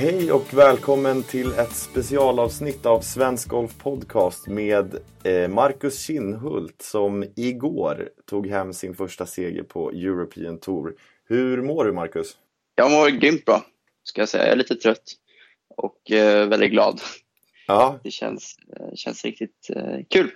Hej 0.00 0.32
och 0.32 0.54
välkommen 0.54 1.22
till 1.22 1.52
ett 1.52 1.72
specialavsnitt 1.72 2.86
av 2.86 3.00
Svensk 3.00 3.48
Golf 3.48 3.78
Podcast 3.78 4.46
med 4.46 4.98
eh, 5.24 5.48
Marcus 5.48 6.00
Kinnhult 6.00 6.82
som 6.82 7.24
igår 7.36 8.08
tog 8.26 8.46
hem 8.46 8.72
sin 8.72 8.94
första 8.94 9.26
seger 9.26 9.62
på 9.62 9.90
European 9.90 10.58
Tour. 10.58 10.94
Hur 11.24 11.62
mår 11.62 11.84
du 11.84 11.92
Marcus? 11.92 12.36
Jag 12.74 12.90
mår 12.90 13.08
grymt 13.08 13.44
bra, 13.44 13.64
ska 14.02 14.20
jag 14.20 14.28
säga. 14.28 14.44
Jag 14.44 14.52
är 14.52 14.56
lite 14.56 14.74
trött 14.74 15.12
och 15.76 16.10
eh, 16.10 16.48
väldigt 16.48 16.70
glad. 16.70 17.00
Ja. 17.66 18.00
Det 18.02 18.10
känns, 18.10 18.56
eh, 18.76 18.94
känns 18.94 19.24
riktigt 19.24 19.70
kul. 20.08 20.30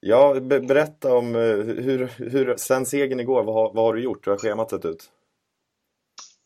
Ja, 0.00 0.40
be 0.40 0.60
berätta 0.60 1.14
om 1.14 1.34
hur, 1.34 2.10
hur, 2.30 2.56
sen 2.56 2.86
segern 2.86 3.20
igår, 3.20 3.44
vad 3.44 3.54
har, 3.54 3.74
vad 3.74 3.84
har 3.84 3.94
du 3.94 4.02
gjort? 4.02 4.26
Hur 4.26 4.32
har 4.32 4.38
schemat 4.38 4.70
sett 4.70 4.84
ut? 4.84 5.10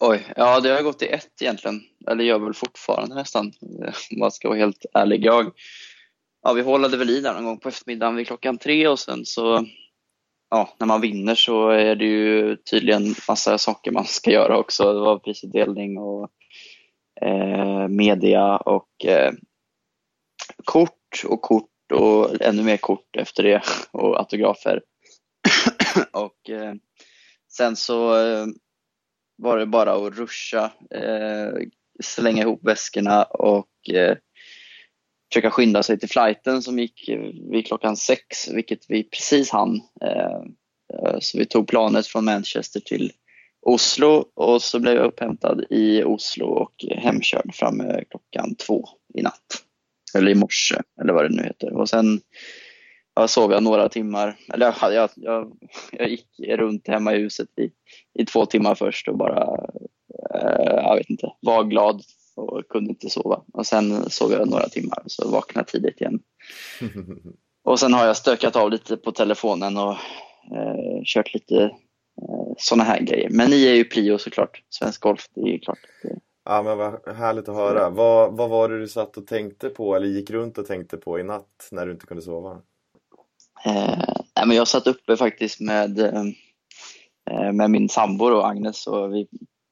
Oj, 0.03 0.33
ja 0.37 0.61
det 0.61 0.71
har 0.71 0.83
gått 0.83 1.03
i 1.03 1.07
ett 1.07 1.43
egentligen. 1.43 1.81
Eller 2.07 2.25
gör 2.25 2.39
väl 2.39 2.55
fortfarande 2.55 3.15
nästan, 3.15 3.53
om 4.11 4.19
man 4.19 4.31
ska 4.31 4.49
vara 4.49 4.59
helt 4.59 4.87
ärlig. 4.95 5.25
Jag, 5.25 5.53
ja, 6.43 6.53
vi 6.53 6.63
hållade 6.63 6.97
väl 6.97 7.11
i 7.11 7.21
där 7.21 7.35
någon 7.35 7.45
gång 7.45 7.59
på 7.59 7.69
eftermiddagen 7.69 8.17
vid 8.17 8.27
klockan 8.27 8.59
tre 8.59 8.89
och 8.89 8.99
sen 8.99 9.27
så, 9.27 9.67
ja, 10.51 10.75
när 10.79 10.87
man 10.87 11.01
vinner 11.01 11.35
så 11.35 11.69
är 11.69 11.97
det 11.97 12.05
ju 12.05 12.57
tydligen 12.57 13.15
massa 13.29 13.59
saker 13.59 13.91
man 13.91 14.05
ska 14.05 14.31
göra 14.31 14.59
också. 14.59 14.93
Det 14.93 15.01
var 15.01 15.19
prisutdelning 15.19 15.99
och 15.99 16.31
eh, 17.23 17.89
media 17.89 18.57
och 18.57 19.05
eh, 19.05 19.33
kort 20.65 21.25
och 21.27 21.43
kort 21.43 21.93
och 21.93 22.41
ännu 22.41 22.63
mer 22.63 22.77
kort 22.77 23.17
efter 23.17 23.43
det 23.43 23.63
och 23.91 24.19
autografer. 24.19 24.83
och 26.13 26.51
eh, 26.51 26.75
sen 27.49 27.77
så 27.77 28.17
eh, 28.17 28.47
var 29.41 29.59
det 29.59 29.67
bara 29.67 29.93
att 29.93 30.19
ruscha, 30.19 30.71
eh, 30.95 31.53
slänga 32.03 32.43
ihop 32.43 32.61
väskorna 32.65 33.25
och 33.25 33.91
eh, 33.95 34.17
försöka 35.33 35.51
skynda 35.51 35.83
sig 35.83 35.99
till 35.99 36.09
flighten 36.09 36.63
som 36.63 36.79
gick 36.79 37.09
eh, 37.09 37.21
vid 37.51 37.67
klockan 37.67 37.97
sex, 37.97 38.49
vilket 38.49 38.81
vi 38.89 39.05
precis 39.05 39.51
hann. 39.51 39.81
Eh, 40.03 40.43
eh, 40.95 41.19
så 41.21 41.39
vi 41.39 41.47
tog 41.47 41.69
planet 41.69 42.07
från 42.07 42.25
Manchester 42.25 42.81
till 42.81 43.13
Oslo 43.63 44.25
och 44.35 44.63
så 44.63 44.79
blev 44.79 44.95
jag 44.95 45.07
upphämtad 45.07 45.65
i 45.71 46.03
Oslo 46.05 46.47
och 46.47 46.85
hemkörd 46.97 47.55
framme 47.55 48.05
klockan 48.11 48.55
två 48.55 48.89
i 49.15 49.23
natt. 49.23 49.65
Eller 50.15 50.31
i 50.31 50.35
morse, 50.35 50.77
eller 51.01 51.13
vad 51.13 51.25
det 51.25 51.37
nu 51.37 51.43
heter. 51.43 51.73
Och 51.73 51.89
sen 51.89 52.21
ja, 53.15 53.29
sov 53.29 53.53
jag 53.53 53.63
några 53.63 53.89
timmar. 53.89 54.37
Eller 54.55 54.75
jag, 54.81 54.95
jag, 54.95 55.11
jag, 55.17 55.53
jag 55.93 56.09
gick 56.09 56.27
runt 56.49 56.89
hemma 56.89 57.15
i 57.15 57.19
huset 57.19 57.49
i, 57.59 57.71
i 58.23 58.27
två 58.27 58.47
timmar 58.47 58.75
först 58.75 59.09
och 59.09 59.19
bara, 59.19 59.43
eh, 60.35 60.75
jag 60.75 60.97
vet 60.97 61.11
inte, 61.11 61.33
var 61.41 61.65
glad 61.65 62.03
och 62.37 62.69
kunde 62.69 62.91
inte 62.91 63.11
sova. 63.11 63.43
Och 63.53 63.67
sen 63.67 64.11
sov 64.11 64.33
jag 64.33 64.49
några 64.49 64.69
timmar 64.69 65.03
och 65.05 65.13
så 65.13 65.31
vaknade 65.31 65.69
tidigt 65.69 66.01
igen. 66.01 66.21
Och 67.63 67.81
sen 67.81 67.93
har 67.93 68.07
jag 68.07 68.17
stökat 68.17 68.57
av 68.57 68.71
lite 68.71 68.97
på 68.97 69.13
telefonen 69.13 69.77
och 69.77 69.91
eh, 70.57 71.03
kört 71.05 71.35
lite 71.35 71.63
eh, 71.65 72.53
sådana 72.59 72.85
här 72.85 73.01
grejer. 73.01 73.31
Men 73.31 73.51
ni 73.51 73.67
är 73.67 73.75
ju 73.75 73.85
prio 73.85 74.19
såklart, 74.19 74.63
Svensk 74.69 75.01
Golf, 75.01 75.29
det 75.35 75.41
är 75.41 75.53
ju 75.53 75.59
klart. 75.59 75.79
Ja 76.45 76.63
men 76.63 76.79
vad 76.79 77.17
härligt 77.17 77.49
att 77.49 77.55
höra. 77.55 77.91
Vad, 77.91 78.37
vad 78.37 78.51
var 78.51 78.69
det 78.69 78.79
du 78.79 78.89
satt 78.89 79.17
och 79.17 79.27
tänkte 79.27 79.69
på 79.69 79.97
eller 79.97 80.07
gick 80.07 80.31
runt 80.31 80.59
och 80.59 80.67
tänkte 80.67 80.97
på 80.97 81.19
i 81.19 81.23
natt 81.23 81.69
när 81.71 81.87
du 81.87 81.93
inte 81.93 82.07
kunde 82.07 82.23
sova? 82.23 82.63
Eh, 83.65 84.47
men 84.47 84.57
jag 84.57 84.69
satt 84.69 84.87
uppe 84.87 85.17
faktiskt 85.17 85.61
med, 85.61 85.99
eh, 85.99 87.53
med 87.53 87.71
min 87.71 87.89
sambo 87.89 88.25
och 88.25 88.49
Agnes 88.49 88.87
och 88.87 89.15
vi 89.15 89.27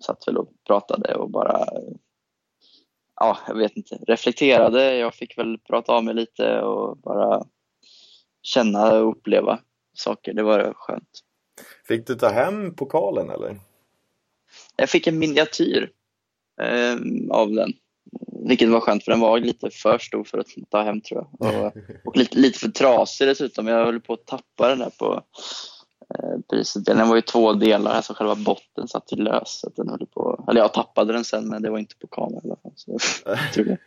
satt 0.05 0.29
väl 0.29 0.37
och 0.37 0.49
pratade 0.67 1.15
och 1.15 1.31
bara 1.31 1.67
ja, 3.21 3.39
jag 3.47 3.55
vet 3.55 3.77
inte, 3.77 3.95
reflekterade. 3.95 4.97
Jag 4.97 5.15
fick 5.15 5.39
väl 5.39 5.59
prata 5.59 5.93
av 5.93 6.05
mig 6.05 6.15
lite 6.15 6.61
och 6.61 6.97
bara 6.97 7.45
känna 8.43 8.93
och 8.93 9.11
uppleva 9.11 9.61
saker. 9.95 10.35
Det 10.35 10.43
var 10.43 10.73
skönt. 10.77 11.21
Fick 11.89 12.07
du 12.07 12.15
ta 12.15 12.29
hem 12.29 12.75
pokalen 12.75 13.31
eller? 13.31 13.61
Jag 14.77 14.91
fick 14.91 15.07
en 15.07 15.19
miniatyr 15.19 15.91
eh, 16.61 16.97
av 17.31 17.53
den. 17.53 17.73
Vilket 18.47 18.69
var 18.69 18.81
skönt 18.81 19.05
för 19.05 19.11
den 19.11 19.21
var 19.21 19.39
lite 19.39 19.71
för 19.71 19.99
stor 19.99 20.25
för 20.25 20.39
att 20.39 20.47
ta 20.71 20.83
hem 20.83 21.01
tror 21.01 21.27
jag. 21.41 21.65
Och, 21.65 21.73
och 22.05 22.17
lite, 22.17 22.39
lite 22.39 22.59
för 22.59 22.69
trasig 22.69 23.29
dessutom. 23.29 23.67
Jag 23.67 23.85
höll 23.85 24.01
på 24.01 24.13
att 24.13 24.27
tappa 24.27 24.69
den 24.69 24.79
där 24.79 24.91
på 24.99 25.23
eh, 26.15 26.41
priset. 26.51 26.85
Den 26.85 27.09
var 27.09 27.17
ju 27.17 27.23
två 27.23 27.53
delar, 27.53 27.91
alltså 27.91 28.15
själva 28.15 28.35
botten 28.35 28.89
satt 28.89 29.13
ju 29.13 29.17
lös. 29.17 29.61
Så 29.61 29.71
den 29.77 29.89
höll 29.89 30.07
på, 30.07 30.45
eller 30.51 30.61
jag 30.61 30.73
tappade 30.73 31.13
den 31.13 31.25
sen 31.25 31.49
men 31.49 31.63
det 31.63 31.71
var 31.71 31.79
inte 31.79 31.97
på 31.97 32.07
kamera 32.07 32.41
i 32.45 32.47
alla 32.47 32.57
fall. 32.57 32.73
Så, 32.77 32.99
tror 33.55 33.67
jag. 33.67 33.79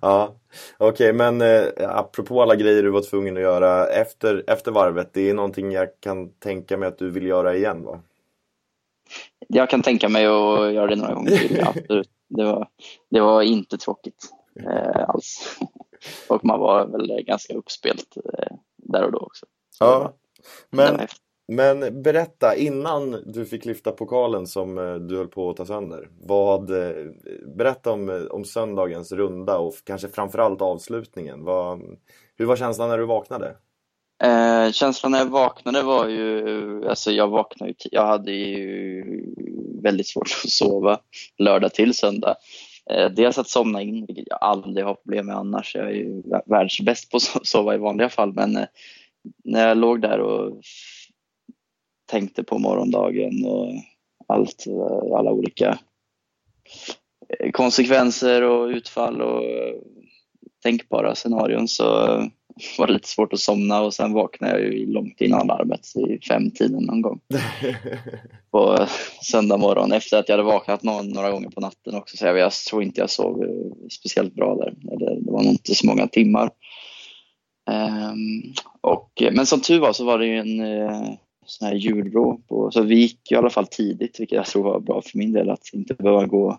ja, 0.00 0.36
okej 0.78 0.88
okay, 0.88 1.12
men 1.12 1.40
eh, 1.40 1.98
apropå 1.98 2.42
alla 2.42 2.56
grejer 2.56 2.82
du 2.82 2.90
var 2.90 3.02
tvungen 3.02 3.36
att 3.36 3.42
göra 3.42 3.86
efter, 3.86 4.44
efter 4.46 4.72
varvet. 4.72 5.10
Det 5.12 5.30
är 5.30 5.34
någonting 5.34 5.72
jag 5.72 5.88
kan 6.00 6.32
tänka 6.32 6.76
mig 6.76 6.88
att 6.88 6.98
du 6.98 7.10
vill 7.10 7.26
göra 7.26 7.56
igen 7.56 7.84
va? 7.84 8.00
Jag 9.48 9.70
kan 9.70 9.82
tänka 9.82 10.08
mig 10.08 10.26
att 10.26 10.72
göra 10.72 10.86
det 10.86 10.96
några 10.96 11.14
gånger 11.14 11.30
till, 11.30 11.60
absolut. 11.66 12.10
Det 12.30 12.44
var, 12.44 12.68
det 13.10 13.20
var 13.20 13.42
inte 13.42 13.78
tråkigt 13.78 14.30
eh, 14.60 15.08
alls. 15.08 15.58
Och 16.28 16.44
man 16.44 16.60
var 16.60 16.86
väl 16.86 17.22
ganska 17.26 17.54
uppspelt 17.54 18.16
eh, 18.16 18.56
där 18.76 19.04
och 19.04 19.12
då 19.12 19.18
också. 19.18 19.46
Så 19.70 19.84
ja, 19.84 20.12
men, 20.70 21.00
men 21.48 22.02
berätta, 22.02 22.56
innan 22.56 23.10
du 23.26 23.46
fick 23.46 23.64
lyfta 23.64 23.92
pokalen 23.92 24.46
som 24.46 24.78
eh, 24.78 24.94
du 24.94 25.16
höll 25.16 25.28
på 25.28 25.50
att 25.50 25.56
ta 25.56 25.66
sönder. 25.66 26.08
Vad, 26.20 26.70
eh, 26.70 27.06
berätta 27.56 27.92
om, 27.92 28.08
eh, 28.08 28.22
om 28.22 28.44
söndagens 28.44 29.12
runda 29.12 29.58
och 29.58 29.74
kanske 29.84 30.08
framförallt 30.08 30.62
avslutningen. 30.62 31.44
Vad, 31.44 31.98
hur 32.36 32.46
var 32.46 32.56
känslan 32.56 32.88
när 32.88 32.98
du 32.98 33.06
vaknade? 33.06 33.56
Eh, 34.22 34.72
känslan 34.72 35.12
när 35.12 35.18
jag 35.18 35.30
vaknade 35.30 35.82
var 35.82 36.08
ju, 36.08 36.88
alltså 36.88 37.10
jag 37.10 37.28
vaknade 37.28 37.70
ju, 37.70 37.74
jag 37.90 38.06
hade 38.06 38.32
ju 38.32 39.04
väldigt 39.80 40.08
svårt 40.08 40.40
att 40.44 40.50
sova 40.50 41.00
lördag 41.38 41.74
till 41.74 41.94
söndag. 41.94 42.34
Eh, 42.90 43.10
dels 43.10 43.38
att 43.38 43.48
somna 43.48 43.82
in, 43.82 44.06
vilket 44.06 44.24
jag 44.28 44.38
aldrig 44.40 44.84
har 44.84 44.94
problem 44.94 45.26
med 45.26 45.36
annars. 45.36 45.74
Jag 45.74 45.86
är 45.86 45.94
ju 45.94 46.22
världsbäst 46.46 47.10
på 47.10 47.16
att 47.16 47.46
sova 47.46 47.74
i 47.74 47.78
vanliga 47.78 48.08
fall, 48.08 48.32
men 48.32 48.56
eh, 48.56 48.66
när 49.44 49.68
jag 49.68 49.78
låg 49.78 50.02
där 50.02 50.20
och 50.20 50.62
tänkte 52.10 52.42
på 52.42 52.58
morgondagen 52.58 53.44
och 53.44 53.72
allt, 54.26 54.66
eh, 54.66 55.18
alla 55.18 55.32
olika 55.32 55.78
konsekvenser 57.52 58.42
och 58.42 58.68
utfall 58.68 59.22
och 59.22 59.42
tänkbara 60.62 61.14
scenarion 61.14 61.68
så 61.68 61.84
var 62.78 62.86
det 62.86 62.92
lite 62.92 63.08
svårt 63.08 63.32
att 63.32 63.40
somna 63.40 63.80
och 63.80 63.94
sen 63.94 64.12
vaknade 64.12 64.52
jag 64.52 64.72
ju 64.72 64.92
långt 64.92 65.20
innan 65.20 65.46
larmet, 65.46 65.86
i 65.96 66.26
femtiden 66.28 66.82
någon 66.82 67.02
gång. 67.02 67.20
på 68.50 68.86
söndag 69.22 69.56
morgon 69.56 69.92
efter 69.92 70.18
att 70.18 70.28
jag 70.28 70.36
hade 70.36 70.48
vaknat 70.48 70.82
någon, 70.82 71.08
några 71.08 71.30
gånger 71.30 71.50
på 71.50 71.60
natten 71.60 71.94
också. 71.94 72.16
Så 72.16 72.26
jag, 72.26 72.38
jag 72.38 72.52
tror 72.52 72.82
inte 72.82 73.00
jag 73.00 73.10
sov 73.10 73.44
speciellt 73.90 74.34
bra 74.34 74.56
där. 74.56 74.74
Det 74.98 75.30
var 75.30 75.42
nog 75.42 75.52
inte 75.52 75.74
så 75.74 75.86
många 75.86 76.06
timmar. 76.06 76.50
Um, 77.70 78.54
och, 78.80 79.22
men 79.32 79.46
som 79.46 79.60
tur 79.60 79.80
var 79.80 79.92
så 79.92 80.04
var 80.04 80.18
det 80.18 80.26
ju 80.26 80.38
en 80.38 80.60
uh, 80.60 81.14
sån 81.46 81.68
här 81.68 81.74
julvrå. 81.74 82.40
På, 82.48 82.70
så 82.70 82.82
vi 82.82 82.94
gick 82.94 83.32
i 83.32 83.34
alla 83.34 83.50
fall 83.50 83.66
tidigt, 83.66 84.20
vilket 84.20 84.36
jag 84.36 84.46
tror 84.46 84.62
var 84.62 84.80
bra 84.80 85.02
för 85.02 85.18
min 85.18 85.32
del. 85.32 85.50
Att 85.50 85.70
inte 85.72 85.94
behöva 85.94 86.26
gå 86.26 86.58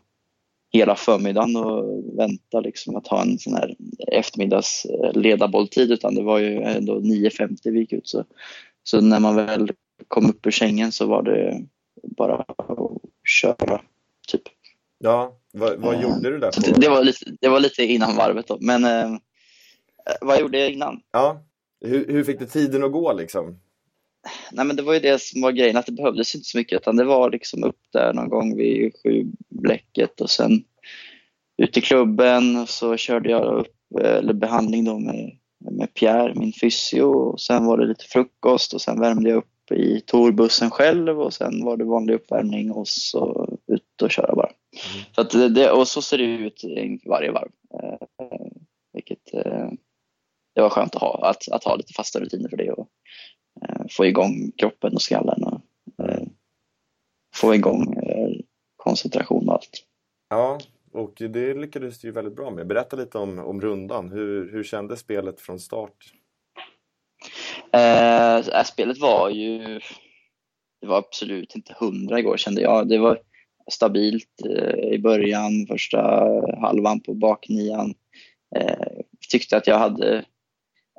hela 0.72 0.96
förmiddagen 0.96 1.56
och 1.56 2.04
vänta 2.18 2.60
liksom 2.60 2.96
att 2.96 3.08
ha 3.08 3.22
en 3.22 3.40
sån 3.40 3.54
här 3.54 3.76
eftermiddags 4.08 4.88
ledarbolltid 5.14 5.92
utan 5.92 6.16
det 6.16 6.24
var 6.24 6.40
ju 6.40 6.62
ändå 6.62 7.00
9.50 7.00 7.58
vi 7.64 7.80
gick 7.80 7.94
ut 7.94 8.08
så, 8.08 8.26
så 8.84 9.02
när 9.02 9.20
man 9.20 9.36
väl 9.36 9.72
kom 10.08 10.30
upp 10.30 10.48
ur 10.48 10.52
sängen 10.52 10.92
så 10.92 11.06
var 11.06 11.24
det 11.24 11.66
bara 12.18 12.36
att 12.36 12.78
köra 13.24 13.82
typ. 14.28 14.42
Ja, 15.00 15.40
vad, 15.54 15.80
vad 15.80 15.96
uh, 15.96 16.02
gjorde 16.02 16.30
du 16.32 16.40
där? 16.40 16.52
Det, 16.66 16.82
det, 16.82 16.90
var 16.90 17.04
lite, 17.04 17.26
det 17.42 17.50
var 17.50 17.60
lite 17.60 17.84
innan 17.84 18.16
varvet 18.16 18.48
då 18.48 18.58
men 18.62 18.86
uh, 18.86 19.18
vad 20.22 20.40
gjorde 20.40 20.60
jag 20.60 20.72
innan? 20.72 21.02
Ja, 21.12 21.44
hur, 21.82 22.08
hur 22.08 22.24
fick 22.24 22.40
du 22.40 22.46
tiden 22.46 22.84
att 22.84 22.92
gå 22.92 23.14
liksom? 23.14 23.60
Nej 24.52 24.66
men 24.66 24.76
det 24.76 24.84
var 24.84 24.94
ju 24.94 25.00
det 25.00 25.22
som 25.22 25.42
var 25.42 25.52
grejen, 25.52 25.78
att 25.78 25.86
det 25.86 25.92
behövdes 25.92 26.36
inte 26.36 26.48
så 26.48 26.58
mycket 26.58 26.82
utan 26.82 26.96
det 26.96 27.04
var 27.04 27.32
liksom 27.32 27.64
upp 27.64 27.80
där 27.94 28.14
någon 28.14 28.30
gång 28.30 28.58
vid 28.58 28.94
sju 29.04 29.26
bläcket 29.50 30.22
och 30.22 30.30
sen 30.30 30.64
ut 31.58 31.78
i 31.78 31.82
klubben 31.82 32.56
och 32.56 32.70
så 32.70 32.98
körde 32.98 33.30
jag 33.30 33.60
upp, 33.60 34.02
eller 34.02 34.34
behandling 34.34 34.86
då 34.86 35.00
med, 35.00 35.38
med 35.72 35.94
Pierre, 35.94 36.36
min 36.36 36.54
fysio 36.54 37.02
och 37.02 37.42
sen 37.42 37.66
var 37.66 37.78
det 37.78 37.86
lite 37.86 38.06
frukost 38.06 38.74
och 38.74 38.82
sen 38.82 39.00
värmde 39.00 39.30
jag 39.30 39.38
upp 39.38 39.72
i 39.72 40.02
torbussen 40.02 40.72
själv 40.72 41.22
och 41.22 41.34
sen 41.34 41.66
var 41.66 41.78
det 41.78 41.84
vanlig 41.84 42.14
uppvärmning 42.14 42.72
och 42.72 42.88
så 42.88 43.50
ut 43.68 44.02
och 44.02 44.12
köra 44.12 44.36
bara. 44.36 44.50
Mm. 44.50 45.06
Så 45.16 45.22
att 45.22 45.56
det, 45.56 45.72
och 45.72 45.88
så 45.88 46.02
ser 46.02 46.18
det 46.18 46.24
ut 46.24 46.64
varje 47.06 47.32
varv. 47.32 47.52
Eh, 47.74 48.08
vilket 48.94 49.34
eh, 49.34 49.70
det 50.56 50.62
var 50.62 50.70
skönt 50.70 50.96
att 50.96 51.02
ha, 51.02 51.30
att, 51.30 51.52
att 51.52 51.64
ha 51.64 51.76
lite 51.76 51.94
fasta 51.94 52.20
rutiner 52.20 52.50
för 52.50 52.58
det 52.58 52.72
och 52.72 52.88
få 53.90 54.06
igång 54.06 54.52
kroppen 54.58 54.94
och 54.94 55.02
skallen 55.02 55.44
och 55.44 55.62
eh, 56.06 56.24
få 57.36 57.56
igång 57.56 57.94
eh, 57.94 58.30
koncentration 58.76 59.50
och 59.50 59.54
allt. 59.54 59.86
Ja, 60.30 60.60
och 60.92 61.02
och 61.02 61.14
det 61.30 61.54
lyckades 61.54 62.00
du 62.00 62.08
ju 62.08 62.12
väldigt 62.12 62.36
bra 62.36 62.52
med. 62.52 62.68
Berätta 62.68 62.96
lite 62.96 63.18
om, 63.18 63.40
om 63.40 63.62
rundan. 63.62 64.12
Hur, 64.12 64.52
hur 64.52 64.64
kändes 64.64 65.00
spelet 65.00 65.42
från 65.42 65.60
start? 65.60 66.14
Eh, 67.72 68.64
spelet 68.64 69.00
var 69.00 69.30
ju... 69.30 69.80
Det 70.82 70.88
var 70.88 70.98
absolut 70.98 71.56
inte 71.56 71.76
hundra 71.80 72.20
igår 72.20 72.38
kände 72.38 72.62
jag. 72.62 72.90
Det 72.90 72.98
var 72.98 73.20
stabilt 73.72 74.42
eh, 74.46 74.94
i 74.94 75.00
början, 75.00 75.68
första 75.68 76.02
halvan 76.62 77.00
på 77.00 77.14
baknian. 77.14 77.94
Eh, 78.56 78.88
tyckte 79.30 79.58
att 79.58 79.68
jag 79.68 79.80
hade 79.80 80.26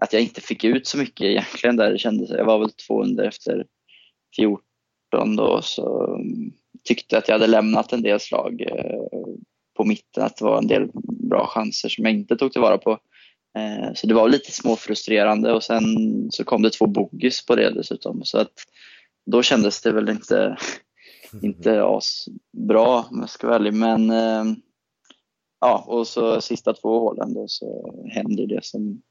att 0.03 0.13
jag 0.13 0.23
inte 0.23 0.41
fick 0.41 0.65
ut 0.65 0.87
så 0.87 0.99
mycket 0.99 1.27
egentligen 1.27 1.77
där 1.77 1.91
det 1.91 1.99
kändes. 1.99 2.31
Jag 2.31 2.45
var 2.45 2.59
väl 2.59 2.71
två 2.71 3.03
under 3.03 3.25
efter 3.25 3.67
14 4.37 5.37
då 5.37 5.63
så 5.63 6.15
mm, 6.15 6.53
tyckte 6.85 7.19
att 7.19 7.29
jag 7.29 7.35
hade 7.35 7.47
lämnat 7.47 7.93
en 7.93 8.03
del 8.03 8.21
slag 8.21 8.61
eh, 8.61 9.01
på 9.77 9.85
mitten, 9.85 10.25
att 10.25 10.37
det 10.37 10.45
var 10.45 10.59
en 10.59 10.67
del 10.67 10.91
bra 11.31 11.47
chanser 11.47 11.89
som 11.89 12.05
jag 12.05 12.15
inte 12.15 12.37
tog 12.37 12.53
tillvara 12.53 12.79
på. 12.79 12.91
Eh, 13.59 13.95
så 13.95 14.07
det 14.07 14.15
var 14.15 14.29
lite 14.29 14.53
småfrustrerande 14.53 15.53
och 15.53 15.63
sen 15.63 15.85
så 16.31 16.45
kom 16.45 16.63
det 16.63 16.71
två 16.71 16.87
bogeys 16.87 17.47
på 17.47 17.55
det 17.55 17.71
dessutom. 17.71 18.25
Så 18.25 18.39
att 18.39 18.53
då 19.27 19.43
kändes 19.43 19.83
det 19.83 19.93
väl 19.93 20.09
inte, 20.09 20.57
inte 21.43 21.85
asbra 21.85 23.05
om 23.11 23.21
jag 23.21 23.31
ska 23.31 23.47
vara 23.47 23.57
ärlig. 23.57 23.75
Men 23.75 24.11
eh, 24.11 24.45
ja, 25.61 25.85
och 25.87 26.07
så 26.07 26.41
sista 26.41 26.73
två 26.73 26.99
hålen 26.99 27.35
då 27.35 27.49
så 27.49 27.95
händer 28.15 28.47
det 28.47 28.65
som 28.65 29.03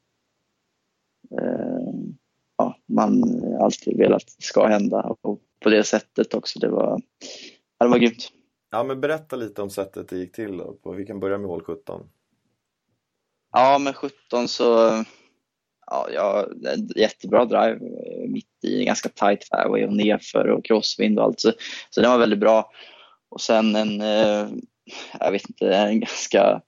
ja, 2.57 2.77
man 2.85 3.23
alltid 3.59 3.97
velat 3.97 4.29
ska 4.29 4.67
hända. 4.67 5.15
Och 5.21 5.41
på 5.63 5.69
det 5.69 5.83
sättet 5.83 6.33
också. 6.33 6.59
Det 6.59 6.69
var, 6.69 7.01
det 7.79 7.87
var 7.87 7.97
grymt. 7.97 8.31
Ja, 8.71 8.83
men 8.83 9.01
berätta 9.01 9.35
lite 9.35 9.61
om 9.61 9.69
sättet 9.69 10.09
det 10.09 10.17
gick 10.17 10.31
till 10.31 10.57
då. 10.57 10.91
Vi 10.91 11.05
kan 11.05 11.19
börja 11.19 11.37
med 11.37 11.47
hål 11.47 11.63
17. 11.63 12.09
Ja, 13.53 13.79
med 13.79 13.95
17 13.95 14.47
så 14.47 14.63
ja, 15.85 16.07
ja, 16.13 16.47
jättebra 16.95 17.45
drive 17.45 17.79
mitt 18.27 18.63
i 18.63 18.79
en 18.79 18.85
ganska 18.85 19.09
tight 19.09 19.47
fairway 19.47 19.85
och 19.85 19.93
nerför 19.93 20.47
och 20.47 20.65
crosswind 20.65 21.19
och 21.19 21.25
allt. 21.25 21.39
Så, 21.39 21.51
så 21.89 22.01
den 22.01 22.11
var 22.11 22.17
väldigt 22.17 22.39
bra. 22.39 22.71
Och 23.29 23.41
sen 23.41 23.75
en, 23.75 24.01
eh, 24.01 24.47
jag 25.19 25.31
vet 25.31 25.49
inte, 25.49 25.75
en 25.75 25.99
ganska, 25.99 26.61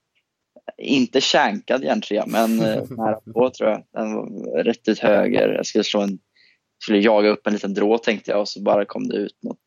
inte 0.78 1.20
känkad 1.20 1.84
järntrea, 1.84 2.24
men 2.26 2.60
eh, 2.60 2.82
nära 2.90 3.20
på 3.34 3.50
tror 3.50 3.70
jag. 3.70 3.84
Den 3.92 4.14
var 4.14 4.62
rätt 4.64 4.88
ut 4.88 4.98
höger. 4.98 5.48
Jag 5.48 5.66
skulle 5.66 5.84
slå 5.84 6.00
en 6.00 6.18
skulle 6.84 6.98
jaga 6.98 7.28
upp 7.28 7.46
en 7.46 7.52
liten 7.52 7.74
drå 7.74 7.98
tänkte 7.98 8.30
jag 8.30 8.40
och 8.40 8.48
så 8.48 8.62
bara 8.62 8.84
kom 8.84 9.08
det 9.08 9.16
ut 9.16 9.42
något, 9.42 9.58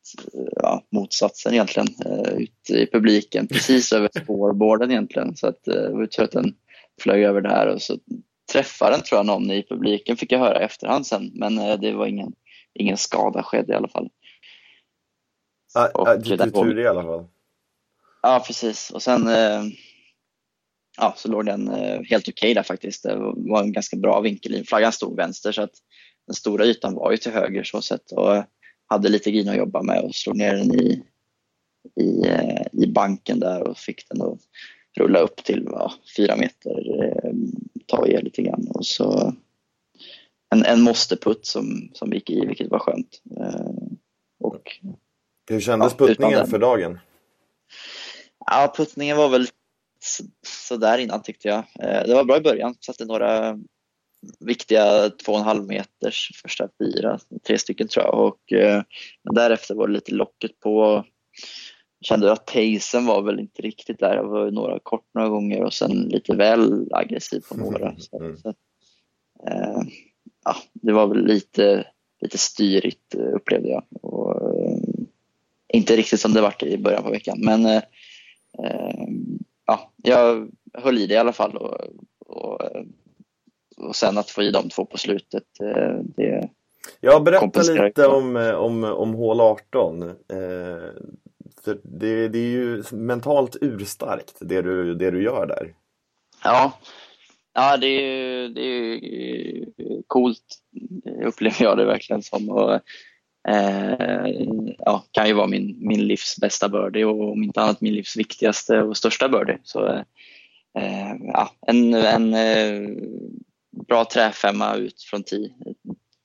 ja, 0.56 0.84
motsatsen 0.92 1.54
egentligen, 1.54 1.88
uh, 2.06 2.42
ut 2.42 2.70
i 2.70 2.88
publiken 2.92 3.48
precis 3.48 3.94
över 3.94 4.10
spårborden 4.24 4.92
egentligen. 4.92 5.36
Så 5.36 5.48
att, 5.48 5.64
det 5.64 5.92
var 5.92 6.06
tur 6.06 6.24
att 6.24 6.32
den 6.32 6.56
flög 7.02 7.24
över 7.24 7.42
där 7.42 7.68
och 7.68 7.82
så 7.82 7.98
träffade 8.52 8.92
den 8.92 9.02
tror 9.02 9.20
jag 9.20 9.26
någon 9.26 9.52
i 9.52 9.64
publiken 9.70 10.18
fick 10.18 10.32
jag 10.32 10.40
höra 10.40 10.62
i 10.62 10.66
efterhand 10.66 11.08
sen 11.08 11.32
men 11.34 11.56
det 11.56 11.94
var 11.94 12.06
ingen, 12.06 12.34
ingen 12.74 12.98
skada 12.98 13.44
skedde 13.44 13.74
i 13.74 13.76
alla 13.76 13.88
fall. 13.88 14.10
Ah, 15.76 15.90
ah, 15.94 16.16
du 16.16 16.38
tur 16.38 16.80
i 16.80 16.88
alla 16.88 17.04
fall. 17.04 17.26
Ja 18.22 18.44
precis 18.48 18.90
och 18.90 19.02
sen 19.02 19.28
ja, 20.98 21.14
så 21.18 21.28
låg 21.28 21.46
den 21.46 21.68
helt 22.10 22.24
okej 22.24 22.32
okay 22.34 22.54
där 22.54 22.64
faktiskt. 22.64 23.04
Det 23.04 23.16
var 23.36 23.64
en 23.64 23.72
ganska 23.72 23.98
bra 23.98 24.22
vinkel. 24.22 24.66
Flaggan 24.66 24.92
stod 24.92 25.16
vänster 25.16 25.52
så 25.52 25.62
att 25.62 25.74
den 26.28 26.36
stora 26.36 26.66
ytan 26.66 26.94
var 26.94 27.12
ju 27.12 27.18
till 27.18 27.32
höger 27.32 27.64
så 27.64 27.82
sett 27.82 28.12
och 28.12 28.44
hade 28.88 29.10
lite 29.10 29.32
green 29.32 29.50
att 29.50 29.58
jobba 29.58 29.84
med 29.84 30.04
och 30.04 30.16
slog 30.16 30.38
ner 30.38 30.56
den 30.56 30.80
i, 30.80 31.04
i, 31.96 32.28
eh, 32.28 32.62
i 32.72 32.88
banken 32.88 33.40
där 33.40 33.68
och 33.68 33.78
fick 33.78 34.10
den 34.10 34.22
att 34.22 34.40
rulla 34.98 35.20
upp 35.20 35.44
till 35.44 35.68
ja, 35.72 35.94
fyra 36.18 36.36
meter, 36.36 37.04
eh, 37.04 37.32
ta 37.86 38.08
i 38.08 38.22
lite 38.22 38.42
grann 38.42 38.68
och 38.70 38.86
så 38.86 39.34
en, 40.50 40.66
en 40.66 40.82
måste-putt 40.82 41.46
som, 41.46 41.90
som 41.94 42.14
gick 42.14 42.30
i 42.30 42.46
vilket 42.46 42.72
var 42.72 42.80
skönt. 42.80 43.22
Eh, 43.40 43.66
och, 44.40 44.80
Hur 45.50 45.60
kändes 45.60 45.96
ja, 46.00 46.08
puttningen 46.08 46.48
för 46.48 46.60
dagen? 46.60 47.00
Ja, 48.46 48.74
puttningen 48.78 49.18
var 49.18 49.30
väl 49.30 49.48
sådär 50.46 50.98
så 50.98 51.02
innan 51.02 51.22
tyckte 51.22 51.48
jag. 51.48 51.64
Det 52.08 52.14
var 52.14 52.24
bra 52.24 52.38
i 52.38 52.42
början, 52.42 52.76
satte 52.82 53.06
några 53.06 53.58
viktiga 54.40 55.08
2,5 55.08 55.68
meters 55.68 56.32
första 56.42 56.70
fyra, 56.80 57.20
tre 57.48 57.58
stycken 57.58 57.88
tror 57.88 58.06
jag. 58.06 58.14
Och, 58.14 58.54
eh, 58.54 58.84
därefter 59.36 59.76
var 59.76 59.88
det 59.88 59.94
lite 59.94 60.14
locket 60.14 60.60
på. 60.60 61.06
Kände 62.02 62.32
att 62.32 62.46
pacen 62.46 63.06
var 63.06 63.22
väl 63.22 63.40
inte 63.40 63.62
riktigt 63.62 64.00
där. 64.00 64.16
Jag 64.16 64.28
var 64.28 64.52
några 64.52 64.80
kort 64.80 65.06
några 65.14 65.30
gånger 65.30 65.64
och 65.64 65.74
sen 65.74 65.92
lite 65.92 66.36
väl 66.36 66.88
aggressiv 66.92 67.42
på 67.50 67.58
några. 67.58 67.96
Så, 67.98 68.20
mm. 68.20 68.38
så 68.38 68.50
eh, 69.48 69.82
ja, 70.46 70.56
det 70.74 70.94
var 70.94 71.08
väl 71.08 71.26
lite, 71.26 71.88
lite 72.22 72.38
styrigt 72.38 73.16
eh, 73.16 73.36
upplevde 73.36 73.70
jag. 73.70 73.84
Och, 74.02 74.60
eh, 74.60 74.78
inte 75.74 75.96
riktigt 75.96 76.20
som 76.20 76.34
det 76.34 76.42
var 76.42 76.64
i 76.64 76.78
början 76.78 77.04
på 77.04 77.10
veckan 77.10 77.40
men 77.42 77.66
eh, 77.66 77.82
eh, 78.64 79.08
ja, 79.68 79.92
jag 80.04 80.50
höll 80.74 80.98
i 80.98 81.08
det 81.08 81.14
i 81.14 81.18
alla 81.18 81.34
fall 81.34 81.58
och, 81.58 81.80
och 82.20 82.62
och 83.78 83.96
sen 83.96 84.18
att 84.18 84.30
få 84.30 84.44
i 84.44 84.52
de 84.52 84.70
två 84.70 84.86
på 84.86 84.98
slutet, 84.98 85.44
eh, 85.62 86.00
det 86.16 86.50
Ja, 87.02 87.20
berätta 87.20 87.62
lite 87.62 88.08
om, 88.08 88.38
eh, 88.38 88.52
om, 88.52 88.84
om 88.84 89.14
hål 89.14 89.42
18. 89.42 90.04
Eh, 90.04 90.10
för 91.64 91.80
det, 91.84 92.28
det 92.28 92.40
är 92.40 92.52
ju 92.52 92.84
mentalt 92.92 93.58
urstarkt 93.62 94.38
det 94.40 94.62
du, 94.62 94.96
det 94.96 95.12
du 95.12 95.24
gör 95.24 95.46
där. 95.46 95.74
Ja, 96.44 96.74
ja 97.54 97.78
det, 97.78 97.88
är 97.88 98.02
ju, 98.02 98.48
det 98.48 98.62
är 98.62 99.66
coolt 100.08 100.44
upplever 101.26 101.64
jag 101.64 101.78
det 101.78 101.86
verkligen 101.86 102.24
som. 102.24 102.50
Och, 102.50 102.80
Eh, 103.48 104.26
ja, 104.78 105.06
kan 105.12 105.28
ju 105.28 105.34
vara 105.34 105.48
min, 105.48 105.78
min 105.80 106.08
livs 106.08 106.38
bästa 106.42 106.70
birdie 106.70 107.06
och 107.06 107.32
om 107.32 107.44
inte 107.44 107.62
annat 107.62 107.82
min 107.82 107.94
livs 107.94 108.18
viktigaste 108.18 108.82
och 108.82 108.98
största 108.98 109.30
birdie. 109.30 109.58
Så, 109.64 109.88
eh, 110.80 111.16
ja, 111.20 111.52
en, 111.68 111.94
en 111.94 112.34
eh, 112.34 112.90
bra 113.88 114.06
träfemma 114.06 114.76
ut 114.76 115.02
från 115.02 115.24
10. 115.24 115.50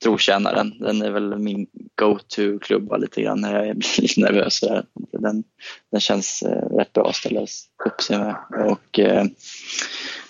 Trotjänaren, 0.03 0.79
den 0.79 1.01
är 1.01 1.11
väl 1.11 1.39
min 1.39 1.67
go-to-klubba 1.95 2.97
lite 2.97 3.21
grann 3.21 3.41
när 3.41 3.65
jag 3.65 3.77
blir 3.97 4.19
nervös. 4.21 4.59
Den, 5.11 5.43
den 5.91 6.01
känns 6.01 6.41
eh, 6.41 6.77
rätt 6.77 6.93
bra 6.93 7.09
att 7.09 7.15
ställa 7.15 7.41
upp 7.85 8.01
sig 8.01 8.17
med. 8.17 8.35
Och, 8.65 8.99
eh, 8.99 9.25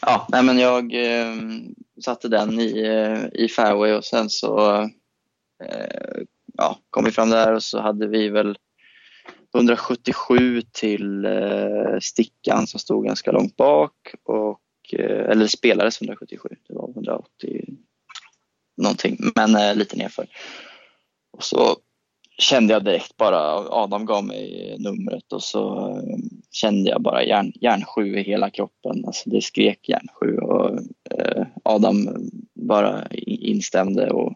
ja, 0.01 0.27
nej, 0.29 0.43
men 0.43 0.59
jag 0.59 0.93
eh, 0.93 1.35
satte 2.05 2.27
den 2.27 2.59
i, 2.59 2.81
eh, 2.81 3.43
i 3.43 3.47
fairway 3.47 3.93
och 3.93 4.05
sen 4.05 4.29
så 4.29 4.89
ja, 6.57 6.79
kom 6.89 7.05
vi 7.05 7.11
fram 7.11 7.29
där 7.29 7.53
och 7.53 7.63
så 7.63 7.81
hade 7.81 8.07
vi 8.07 8.29
väl 8.29 8.57
177 9.55 10.61
till 10.71 11.25
eh, 11.25 11.99
stickan 12.01 12.67
som 12.67 12.79
stod 12.79 13.05
ganska 13.05 13.31
långt 13.31 13.55
bak 13.55 14.13
och 14.23 14.59
Eh, 14.91 15.29
eller 15.29 15.47
spelades 15.47 16.01
177, 16.01 16.49
det 16.67 16.73
var 16.73 16.89
180 16.89 17.65
någonting, 18.77 19.17
men 19.35 19.55
eh, 19.55 19.75
lite 19.75 19.97
nerför. 19.97 20.27
Och 21.31 21.43
så 21.43 21.77
kände 22.37 22.73
jag 22.73 22.83
direkt 22.83 23.17
bara, 23.17 23.41
Adam 23.69 24.05
gav 24.05 24.25
mig 24.25 24.75
numret 24.79 25.33
och 25.33 25.43
så 25.43 25.89
eh, 25.89 26.17
kände 26.51 26.89
jag 26.89 27.01
bara 27.01 27.23
järn, 27.23 27.51
järn 27.61 27.83
7 27.85 28.17
i 28.17 28.23
hela 28.23 28.49
kroppen. 28.49 29.05
Alltså 29.05 29.29
det 29.29 29.41
skrek 29.41 29.89
järn 29.89 30.07
7 30.13 30.37
och 30.37 30.69
eh, 31.11 31.45
Adam 31.63 32.29
bara 32.53 33.07
instämde 33.25 34.11
och 34.11 34.33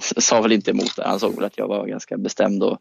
sa 0.00 0.40
väl 0.40 0.52
inte 0.52 0.70
emot 0.70 0.96
det. 0.96 1.04
Han 1.04 1.20
såg 1.20 1.36
väl 1.36 1.44
att 1.44 1.58
jag 1.58 1.68
var 1.68 1.86
ganska 1.86 2.18
bestämd 2.18 2.62
och 2.62 2.78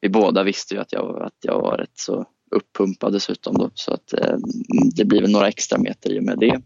vi 0.00 0.08
båda 0.08 0.42
visste 0.42 0.74
ju 0.74 0.80
att 0.80 0.92
jag, 0.92 1.22
att 1.22 1.38
jag 1.42 1.60
var 1.60 1.78
rätt 1.78 1.98
så 1.98 2.26
uppumpad 2.50 3.12
dessutom 3.12 3.54
då, 3.54 3.70
så 3.74 3.94
att 3.94 4.12
eh, 4.12 4.36
det 4.96 5.04
blir 5.04 5.20
väl 5.20 5.30
några 5.30 5.48
extra 5.48 5.78
meter 5.78 6.12
i 6.12 6.18
och 6.18 6.24
med 6.24 6.38
det. 6.38 6.60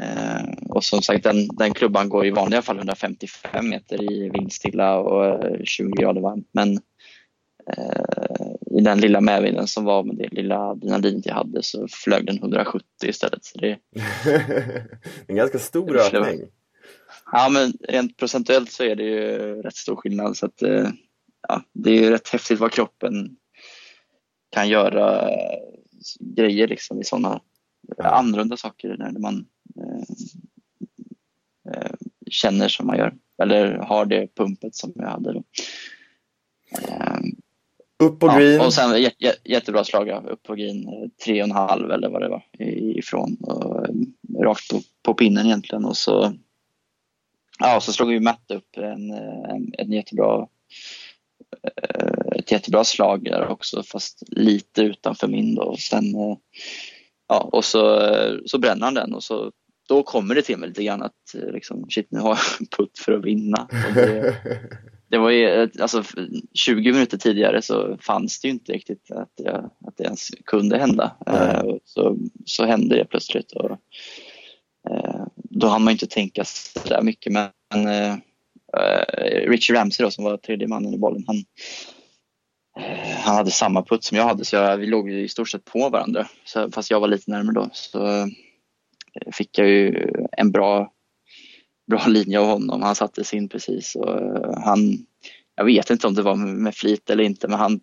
Eh, 0.00 0.44
och 0.68 0.84
som 0.84 1.02
sagt 1.02 1.24
den, 1.24 1.48
den 1.48 1.74
klubban 1.74 2.08
går 2.08 2.26
i 2.26 2.30
vanliga 2.30 2.62
fall 2.62 2.76
155 2.76 3.68
meter 3.68 4.12
i 4.12 4.30
vindstilla 4.30 4.98
och 4.98 5.40
20 5.64 5.86
eh, 5.86 5.90
grader 5.90 6.20
varmt 6.20 6.48
men 6.52 6.72
eh, 7.76 8.78
i 8.78 8.80
den 8.80 9.00
lilla 9.00 9.20
medvinden 9.20 9.66
som 9.66 9.84
var 9.84 10.04
med 10.04 10.16
det 10.16 10.28
lilla 10.28 10.58
adrenalinet 10.58 11.26
jag 11.26 11.34
hade 11.34 11.62
så 11.62 11.88
flög 11.90 12.26
den 12.26 12.36
170 12.36 12.84
istället. 13.04 13.44
Så 13.44 13.58
det, 13.58 13.78
en 15.26 15.36
ganska 15.36 15.58
stor 15.58 15.96
ökning. 15.96 16.48
Ja 17.32 17.48
men 17.48 17.72
rent 17.88 18.16
procentuellt 18.16 18.72
så 18.72 18.84
är 18.84 18.96
det 18.96 19.02
ju 19.02 19.62
rätt 19.62 19.76
stor 19.76 19.96
skillnad 19.96 20.36
så 20.36 20.46
att 20.46 20.62
eh, 20.62 20.88
ja, 21.48 21.62
det 21.72 21.90
är 21.90 22.02
ju 22.02 22.10
rätt 22.10 22.28
häftigt 22.28 22.60
vad 22.60 22.72
kroppen 22.72 23.36
kan 24.50 24.68
göra 24.68 25.30
grejer 26.20 26.68
liksom 26.68 27.00
i 27.00 27.04
sådana 27.04 27.40
ja. 27.96 28.04
annorlunda 28.04 28.56
saker 28.56 28.96
när 28.98 29.20
man 29.20 29.46
eh, 29.76 30.02
eh, 31.74 31.92
känner 32.30 32.68
som 32.68 32.86
man 32.86 32.98
gör 32.98 33.14
eller 33.42 33.76
har 33.76 34.04
det 34.06 34.34
pumpet 34.34 34.74
som 34.74 34.92
jag 34.94 35.08
hade 35.08 35.32
då. 35.32 35.44
Eh, 36.78 37.18
Upp 38.02 38.20
på 38.20 38.26
green. 38.26 38.54
Ja, 38.54 38.66
och 38.66 38.74
sen 38.74 39.02
jä 39.02 39.32
jättebra 39.44 39.84
slag 39.84 40.28
upp 40.30 40.42
på 40.42 40.54
green, 40.54 41.10
tre 41.24 41.42
och 41.42 41.48
en 41.48 41.54
halv 41.54 41.90
eller 41.90 42.08
vad 42.08 42.22
det 42.22 42.28
var 42.28 42.42
ifrån. 42.98 43.36
Och, 43.40 43.86
rakt 44.44 44.70
på, 44.70 44.80
på 45.02 45.14
pinnen 45.14 45.46
egentligen 45.46 45.84
och 45.84 45.96
så 45.96 46.34
Ja, 47.60 47.80
så 47.80 47.92
slog 47.92 48.12
ju 48.12 48.20
Matt 48.20 48.50
upp 48.50 48.76
en, 48.76 49.10
en, 49.10 49.72
en 49.78 49.92
jättebra 49.92 50.46
ett 52.32 52.52
jättebra 52.52 52.84
slag 52.84 53.24
där 53.24 53.48
också 53.48 53.82
fast 53.82 54.22
lite 54.26 54.82
utanför 54.82 55.28
min 55.28 55.54
då. 55.54 55.62
Och 55.62 55.78
sen, 55.78 56.04
ja, 57.28 57.40
och 57.52 57.64
så, 57.64 58.00
så 58.46 58.58
bränner 58.58 58.84
han 58.84 58.94
den 58.94 59.14
och 59.14 59.22
så 59.22 59.52
då 59.88 60.02
kommer 60.02 60.34
det 60.34 60.42
till 60.42 60.56
mig 60.56 60.68
lite 60.68 60.84
grann 60.84 61.02
att 61.02 61.34
liksom, 61.52 61.86
shit 61.90 62.06
nu 62.10 62.18
har 62.18 62.28
jag 62.28 62.38
en 62.60 62.66
putt 62.76 62.98
för 62.98 63.12
att 63.12 63.24
vinna. 63.24 63.68
Det, 63.94 64.36
det, 65.08 65.18
var 65.18 65.30
ju, 65.30 65.70
alltså 65.80 66.04
20 66.54 66.92
minuter 66.92 67.18
tidigare 67.18 67.62
så 67.62 67.98
fanns 68.00 68.40
det 68.40 68.48
ju 68.48 68.52
inte 68.52 68.72
riktigt 68.72 69.10
att, 69.10 69.32
jag, 69.36 69.70
att 69.86 69.96
det 69.96 70.04
ens 70.04 70.28
kunde 70.44 70.78
hända. 70.78 71.16
Mm. 71.26 71.78
Så, 71.84 72.18
så 72.44 72.64
hände 72.64 72.96
det 72.96 73.04
plötsligt. 73.04 73.52
Och, 73.52 73.78
då 75.60 75.66
hann 75.66 75.84
man 75.84 75.92
inte 75.92 76.06
tänka 76.06 76.44
så 76.44 76.88
där 76.88 77.02
mycket 77.02 77.32
men 77.32 77.50
eh, 77.74 78.12
eh, 78.78 79.50
Richie 79.50 79.76
Ramsey 79.76 80.04
då 80.04 80.10
som 80.10 80.24
var 80.24 80.36
tredje 80.36 80.68
mannen 80.68 80.94
i 80.94 80.98
bollen 80.98 81.24
han, 81.26 81.36
eh, 82.78 83.16
han 83.24 83.36
hade 83.36 83.50
samma 83.50 83.82
putt 83.82 84.04
som 84.04 84.18
jag 84.18 84.24
hade 84.24 84.44
så 84.44 84.56
jag, 84.56 84.76
vi 84.76 84.86
låg 84.86 85.10
i 85.10 85.28
stort 85.28 85.48
sett 85.48 85.64
på 85.64 85.88
varandra 85.88 86.28
så, 86.44 86.70
fast 86.70 86.90
jag 86.90 87.00
var 87.00 87.08
lite 87.08 87.30
närmare 87.30 87.54
då 87.54 87.68
så 87.72 88.06
eh, 88.06 88.26
fick 89.32 89.58
jag 89.58 89.68
ju 89.68 90.10
en 90.32 90.50
bra, 90.50 90.92
bra 91.90 92.06
linje 92.06 92.40
av 92.40 92.46
honom. 92.46 92.82
Han 92.82 92.94
satte 92.94 93.24
sin 93.24 93.48
precis 93.48 93.96
och 93.96 94.20
han, 94.64 95.06
jag 95.54 95.64
vet 95.64 95.90
inte 95.90 96.06
om 96.06 96.14
det 96.14 96.22
var 96.22 96.34
med 96.36 96.74
flit 96.74 97.10
eller 97.10 97.24
inte 97.24 97.48
men 97.48 97.58
han 97.58 97.80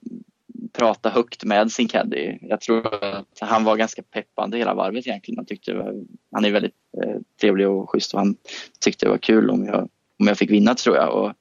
prata 0.73 1.09
högt 1.09 1.43
med 1.43 1.71
sin 1.71 1.87
caddy. 1.87 2.37
Jag 2.41 2.61
tror 2.61 3.03
att 3.03 3.39
han 3.39 3.63
var 3.63 3.77
ganska 3.77 4.01
peppande 4.01 4.57
hela 4.57 4.73
varvet 4.73 5.07
egentligen. 5.07 5.37
Han, 5.37 5.45
tyckte 5.45 5.73
var, 5.73 5.93
han 6.31 6.45
är 6.45 6.51
väldigt 6.51 6.75
eh, 7.03 7.15
trevlig 7.41 7.67
och 7.67 7.89
schysst 7.89 8.13
och 8.13 8.19
han 8.19 8.35
tyckte 8.79 9.05
det 9.05 9.09
var 9.09 9.17
kul 9.17 9.49
om 9.49 9.65
jag, 9.65 9.89
om 10.19 10.27
jag 10.27 10.37
fick 10.37 10.51
vinna 10.51 10.75
tror 10.75 10.95
jag. 10.95 11.23
Och 11.23 11.33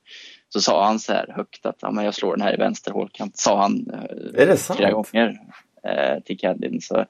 så 0.48 0.60
sa 0.60 0.86
han 0.86 0.98
så 0.98 1.12
här 1.12 1.32
högt 1.36 1.66
att 1.66 1.76
ja, 1.80 1.90
men 1.90 2.04
jag 2.04 2.14
slår 2.14 2.36
den 2.36 2.46
här 2.46 2.54
i 2.54 2.56
vänster 2.56 2.92
hålkant. 2.92 3.38
Sa 3.38 3.62
han 3.62 3.90
eh, 4.38 4.56
flera 4.56 4.90
gånger 4.90 5.40
eh, 5.84 6.22
till 6.24 6.38
caddien. 6.38 6.80
Så 6.80 7.04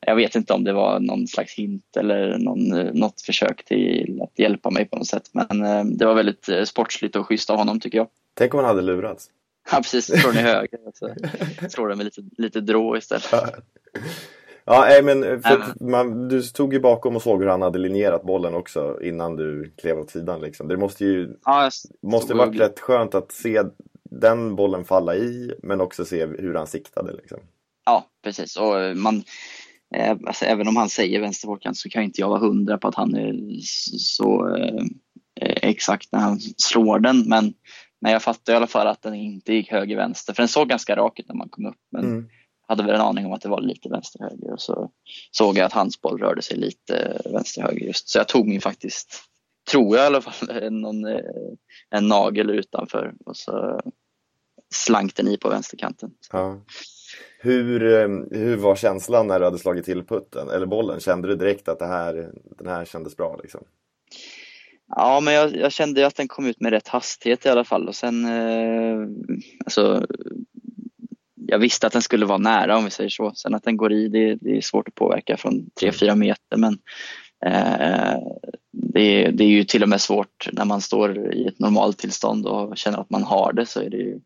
jag 0.00 0.16
vet 0.16 0.34
inte 0.34 0.52
om 0.52 0.64
det 0.64 0.72
var 0.72 1.00
någon 1.00 1.26
slags 1.26 1.54
hint 1.54 1.96
eller 1.96 2.38
någon, 2.38 2.72
eh, 2.72 2.92
något 2.94 3.20
försök 3.20 3.64
till 3.64 4.20
att 4.22 4.38
hjälpa 4.38 4.70
mig 4.70 4.84
på 4.84 4.96
något 4.96 5.06
sätt. 5.06 5.30
Men 5.32 5.64
eh, 5.64 5.84
det 5.84 6.06
var 6.06 6.14
väldigt 6.14 6.48
eh, 6.48 6.62
sportsligt 6.62 7.16
och 7.16 7.26
schysst 7.26 7.50
av 7.50 7.56
honom 7.56 7.80
tycker 7.80 7.98
jag. 7.98 8.08
Tänk 8.34 8.54
om 8.54 8.58
han 8.58 8.68
hade 8.68 8.82
lurats? 8.82 9.30
Ja, 9.70 9.76
precis. 9.76 10.20
Slår 10.20 10.34
i 10.34 10.38
höger 10.38 10.78
så 10.94 11.08
slår 11.68 11.88
den 11.88 11.98
med 11.98 12.04
lite, 12.04 12.22
lite 12.36 12.60
drå 12.60 12.96
istället. 12.96 13.30
Ja, 14.64 14.90
ja 14.90 15.02
men 15.02 15.42
för 15.42 15.84
man, 15.84 16.28
du 16.28 16.42
stod 16.42 16.72
ju 16.72 16.80
bakom 16.80 17.16
och 17.16 17.22
såg 17.22 17.42
hur 17.42 17.48
han 17.48 17.62
hade 17.62 17.78
linjerat 17.78 18.22
bollen 18.22 18.54
också 18.54 18.98
innan 19.02 19.36
du 19.36 19.72
klev 19.76 19.98
åt 19.98 20.10
sidan. 20.10 20.40
Liksom. 20.40 20.68
Det 20.68 20.76
måste 20.76 21.04
ju 21.04 21.36
ja, 21.44 21.70
måste 22.02 22.34
varit 22.34 22.60
rätt 22.60 22.80
skönt 22.80 23.14
att 23.14 23.32
se 23.32 23.62
den 24.10 24.56
bollen 24.56 24.84
falla 24.84 25.16
i 25.16 25.52
men 25.62 25.80
också 25.80 26.04
se 26.04 26.26
hur 26.26 26.54
han 26.54 26.66
siktade. 26.66 27.12
Liksom. 27.12 27.38
Ja, 27.86 28.06
precis. 28.24 28.56
Och 28.56 28.96
man, 28.96 29.22
eh, 29.94 30.16
alltså, 30.26 30.44
även 30.44 30.68
om 30.68 30.76
han 30.76 30.88
säger 30.88 31.20
vänstervolkant 31.20 31.76
så 31.76 31.88
kan 31.88 32.02
inte 32.02 32.20
jag 32.20 32.28
vara 32.28 32.40
hundra 32.40 32.78
på 32.78 32.88
att 32.88 32.94
han 32.94 33.14
är 33.14 33.60
så 33.98 34.56
eh, 34.56 34.84
exakt 35.40 36.12
när 36.12 36.20
han 36.20 36.40
slår 36.56 36.98
den. 36.98 37.28
Men 37.28 37.54
men 38.00 38.12
jag 38.12 38.22
fattade 38.22 38.52
i 38.52 38.56
alla 38.56 38.66
fall 38.66 38.86
att 38.86 39.02
den 39.02 39.14
inte 39.14 39.52
gick 39.52 39.70
höger-vänster, 39.70 40.34
för 40.34 40.42
den 40.42 40.48
såg 40.48 40.68
ganska 40.68 40.96
rak 40.96 41.20
ut 41.20 41.28
när 41.28 41.34
man 41.34 41.48
kom 41.48 41.66
upp. 41.66 41.80
Men 41.92 42.04
mm. 42.04 42.28
hade 42.68 42.82
väl 42.82 42.94
en 42.94 43.00
aning 43.00 43.26
om 43.26 43.32
att 43.32 43.40
det 43.40 43.48
var 43.48 43.60
lite 43.60 43.88
vänster-höger 43.88 44.52
och 44.52 44.60
så 44.60 44.90
såg 45.30 45.56
jag 45.56 45.64
att 45.64 45.72
hans 45.72 46.00
boll 46.00 46.18
rörde 46.18 46.42
sig 46.42 46.56
lite 46.56 47.20
vänster-höger 47.24 47.86
just. 47.86 48.08
Så 48.08 48.18
jag 48.18 48.28
tog 48.28 48.48
min 48.48 48.60
faktiskt, 48.60 49.22
tror 49.70 49.96
jag 49.96 50.04
i 50.04 50.06
alla 50.06 50.20
fall, 50.20 50.70
någon, 50.72 51.04
eh, 51.04 51.20
en 51.90 52.08
nagel 52.08 52.50
utanför 52.50 53.14
och 53.26 53.36
så 53.36 53.80
slank 54.74 55.16
den 55.16 55.28
i 55.28 55.36
på 55.36 55.48
vänsterkanten. 55.48 56.10
Ja. 56.32 56.60
Hur, 57.40 57.82
eh, 57.82 58.38
hur 58.38 58.56
var 58.56 58.76
känslan 58.76 59.26
när 59.26 59.38
du 59.38 59.44
hade 59.44 59.58
slagit 59.58 59.84
till 59.84 60.06
putten 60.06 60.50
eller 60.50 60.66
bollen? 60.66 61.00
Kände 61.00 61.28
du 61.28 61.36
direkt 61.36 61.68
att 61.68 61.78
det 61.78 61.86
här, 61.86 62.32
den 62.58 62.66
här 62.66 62.84
kändes 62.84 63.16
bra? 63.16 63.36
Liksom? 63.42 63.64
Ja, 64.96 65.20
men 65.20 65.34
jag, 65.34 65.56
jag 65.56 65.72
kände 65.72 66.06
att 66.06 66.16
den 66.16 66.28
kom 66.28 66.46
ut 66.46 66.60
med 66.60 66.72
rätt 66.72 66.88
hastighet 66.88 67.46
i 67.46 67.48
alla 67.48 67.64
fall 67.64 67.88
och 67.88 67.94
sen 67.94 68.24
eh, 68.24 69.08
alltså, 69.64 70.06
jag 71.46 71.58
visste 71.58 71.86
att 71.86 71.92
den 71.92 72.02
skulle 72.02 72.26
vara 72.26 72.38
nära 72.38 72.76
om 72.76 72.84
vi 72.84 72.90
säger 72.90 73.10
så. 73.10 73.32
Sen 73.34 73.54
att 73.54 73.64
den 73.64 73.76
går 73.76 73.92
i, 73.92 74.08
det, 74.08 74.34
det 74.34 74.56
är 74.56 74.60
svårt 74.60 74.88
att 74.88 74.94
påverka 74.94 75.36
från 75.36 75.70
3-4 75.80 76.14
meter 76.14 76.56
men 76.56 76.78
eh, 77.46 78.18
det, 78.72 79.30
det, 79.30 79.44
är 79.44 79.48
ju 79.48 79.64
till 79.64 79.82
och 79.82 79.88
med 79.88 80.00
svårt 80.00 80.48
när 80.52 80.64
man 80.64 80.80
står 80.80 81.34
i 81.34 81.46
ett 81.46 81.58
normalt 81.58 81.98
tillstånd 81.98 82.46
och 82.46 82.76
känner 82.76 82.98
att 82.98 83.10
man 83.10 83.22
har 83.22 83.52
det 83.52 83.66
så 83.66 83.80
är 83.80 83.90
det 83.90 83.96
ju 83.96 84.20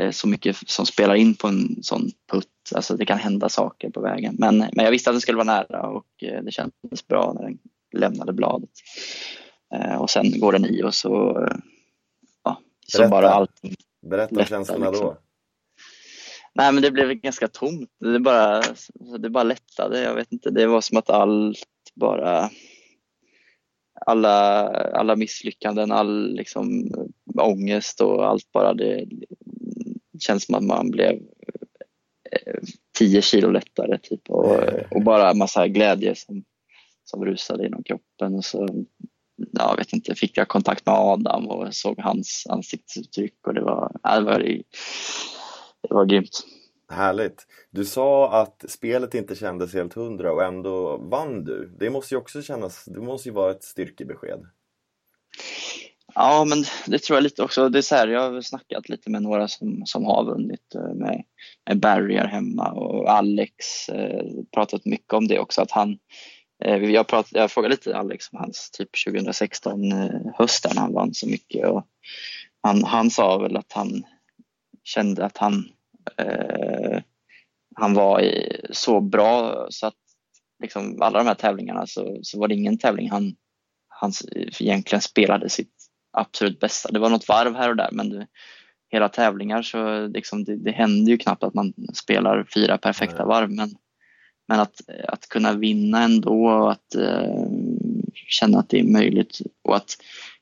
eh, 0.00 0.10
så 0.10 0.28
mycket 0.28 0.56
som 0.56 0.86
spelar 0.86 1.14
in 1.14 1.34
på 1.34 1.48
en 1.48 1.82
sån 1.82 2.10
putt. 2.32 2.46
Alltså 2.74 2.96
det 2.96 3.06
kan 3.06 3.18
hända 3.18 3.48
saker 3.48 3.90
på 3.90 4.00
vägen. 4.00 4.36
Men, 4.38 4.58
men 4.58 4.84
jag 4.84 4.90
visste 4.90 5.10
att 5.10 5.14
den 5.14 5.20
skulle 5.20 5.38
vara 5.38 5.64
nära 5.68 5.82
och 5.82 6.06
eh, 6.22 6.42
det 6.42 6.52
kändes 6.52 7.06
bra 7.08 7.32
när 7.32 7.42
den 7.42 7.58
lämnade 7.96 8.32
bladet. 8.32 8.70
Eh, 9.74 10.02
och 10.02 10.10
sen 10.10 10.40
går 10.40 10.52
den 10.52 10.64
i 10.64 10.82
och 10.82 10.94
så, 10.94 11.08
ja, 12.44 12.60
så 12.86 12.98
Berätta. 12.98 13.10
bara 13.10 13.30
allt. 13.30 13.60
Berätta 14.02 14.34
lättar, 14.34 14.56
känslorna 14.56 14.90
liksom. 14.90 15.06
då. 15.06 15.16
Nej 16.54 16.72
men 16.72 16.82
det 16.82 16.90
blev 16.90 17.14
ganska 17.14 17.48
tomt. 17.48 17.90
Det 18.00 18.20
bara, 18.20 18.62
det 19.18 19.30
bara 19.30 19.44
lättade. 19.44 20.02
Jag 20.02 20.14
vet 20.14 20.32
inte, 20.32 20.50
det 20.50 20.66
var 20.66 20.80
som 20.80 20.98
att 20.98 21.10
allt 21.10 21.58
bara 21.94 22.50
alla, 24.06 24.68
alla 24.92 25.16
misslyckanden, 25.16 25.92
all 25.92 26.34
liksom, 26.34 26.90
ångest 27.40 28.00
och 28.00 28.26
allt 28.26 28.52
bara 28.52 28.74
det, 28.74 29.04
det 30.12 30.20
känns 30.20 30.44
som 30.44 30.54
att 30.54 30.64
man 30.64 30.90
blev 30.90 31.18
10 32.98 33.18
eh, 33.18 33.22
kilo 33.22 33.50
lättare 33.50 33.98
typ 33.98 34.30
och, 34.30 34.56
och 34.90 35.02
bara 35.02 35.34
massa 35.34 35.68
glädje 35.68 36.14
som, 36.14 36.44
som 37.04 37.24
rusade 37.24 37.62
genom 37.62 37.82
kroppen 37.82 38.34
och 38.34 38.44
så 38.44 38.84
jag 39.52 39.76
vet 39.76 39.92
inte, 39.92 40.14
fick 40.14 40.36
jag 40.36 40.48
kontakt 40.48 40.86
med 40.86 40.94
Adam 40.94 41.46
och 41.46 41.74
såg 41.74 42.00
hans 42.00 42.46
ansiktsuttryck 42.50 43.46
och 43.46 43.54
det 43.54 43.62
var, 43.62 43.92
det 44.02 44.20
var, 44.20 44.38
det 44.38 45.94
var 45.94 46.04
grymt. 46.04 46.46
Härligt. 46.92 47.46
Du 47.70 47.84
sa 47.84 48.40
att 48.42 48.64
spelet 48.68 49.14
inte 49.14 49.34
kändes 49.34 49.74
helt 49.74 49.94
hundra 49.94 50.32
och 50.32 50.44
ändå 50.44 50.96
vann 50.96 51.44
du. 51.44 51.76
Det 51.80 51.90
måste 51.90 52.14
ju 52.14 52.18
också 52.18 52.42
kännas, 52.42 52.84
det 52.84 53.00
måste 53.00 53.28
ju 53.28 53.34
vara 53.34 53.50
ett 53.50 53.64
styrkebesked. 53.64 54.46
Ja, 56.14 56.44
men 56.48 56.64
det 56.86 56.98
tror 56.98 57.16
jag 57.16 57.22
lite 57.22 57.42
också. 57.42 57.68
Det 57.68 57.78
är 57.78 57.82
så 57.82 57.94
här, 57.94 58.08
jag 58.08 58.30
har 58.30 58.40
snackat 58.40 58.88
lite 58.88 59.10
med 59.10 59.22
några 59.22 59.48
som, 59.48 59.82
som 59.84 60.04
har 60.04 60.24
vunnit 60.24 60.74
eh, 60.74 60.94
med, 60.94 61.22
med 61.68 61.80
Barry 61.80 62.16
här 62.16 62.26
hemma 62.26 62.72
och 62.72 63.10
Alex 63.10 63.88
eh, 63.88 64.24
pratat 64.54 64.84
mycket 64.84 65.12
om 65.12 65.28
det 65.28 65.38
också 65.38 65.62
att 65.62 65.70
han 65.70 65.98
jag, 66.66 67.06
pratade, 67.06 67.40
jag 67.40 67.50
frågade 67.50 67.74
lite 67.74 67.96
Alex 67.96 68.32
om 68.32 68.38
hans 68.38 68.70
typ 68.70 68.88
2016 69.06 69.92
eh, 69.92 70.10
hösten 70.34 70.72
när 70.74 70.82
han 70.82 70.92
vann 70.92 71.14
så 71.14 71.28
mycket 71.28 71.68
och 71.68 71.86
han, 72.62 72.84
han 72.84 73.10
sa 73.10 73.38
väl 73.38 73.56
att 73.56 73.72
han 73.72 74.04
kände 74.84 75.24
att 75.24 75.38
han, 75.38 75.68
eh, 76.16 77.02
han 77.74 77.94
var 77.94 78.20
i, 78.20 78.60
så 78.70 79.00
bra 79.00 79.66
så 79.70 79.86
att 79.86 79.94
liksom 80.62 81.02
alla 81.02 81.18
de 81.18 81.26
här 81.26 81.34
tävlingarna 81.34 81.86
så, 81.86 82.18
så 82.22 82.40
var 82.40 82.48
det 82.48 82.54
ingen 82.54 82.78
tävling 82.78 83.10
han, 83.10 83.36
han 83.88 84.12
egentligen 84.58 85.02
spelade 85.02 85.48
sitt 85.48 85.74
absolut 86.12 86.60
bästa. 86.60 86.90
Det 86.92 86.98
var 86.98 87.10
något 87.10 87.28
varv 87.28 87.54
här 87.54 87.70
och 87.70 87.76
där 87.76 87.88
men 87.92 88.08
det, 88.08 88.26
hela 88.90 89.08
tävlingar 89.08 89.62
så 89.62 90.06
liksom 90.06 90.44
det, 90.44 90.56
det 90.56 90.70
händer 90.70 91.12
ju 91.12 91.18
knappt 91.18 91.42
att 91.42 91.54
man 91.54 91.72
spelar 91.94 92.46
fyra 92.54 92.78
perfekta 92.78 93.24
varv 93.24 93.50
men 93.50 93.70
men 94.50 94.60
att, 94.60 94.80
att 95.08 95.28
kunna 95.28 95.52
vinna 95.52 96.02
ändå 96.02 96.46
och 96.46 96.72
att 96.72 96.94
eh, 96.94 97.46
känna 98.14 98.58
att 98.58 98.68
det 98.68 98.80
är 98.80 98.84
möjligt 98.84 99.38
och 99.62 99.76
att 99.76 99.96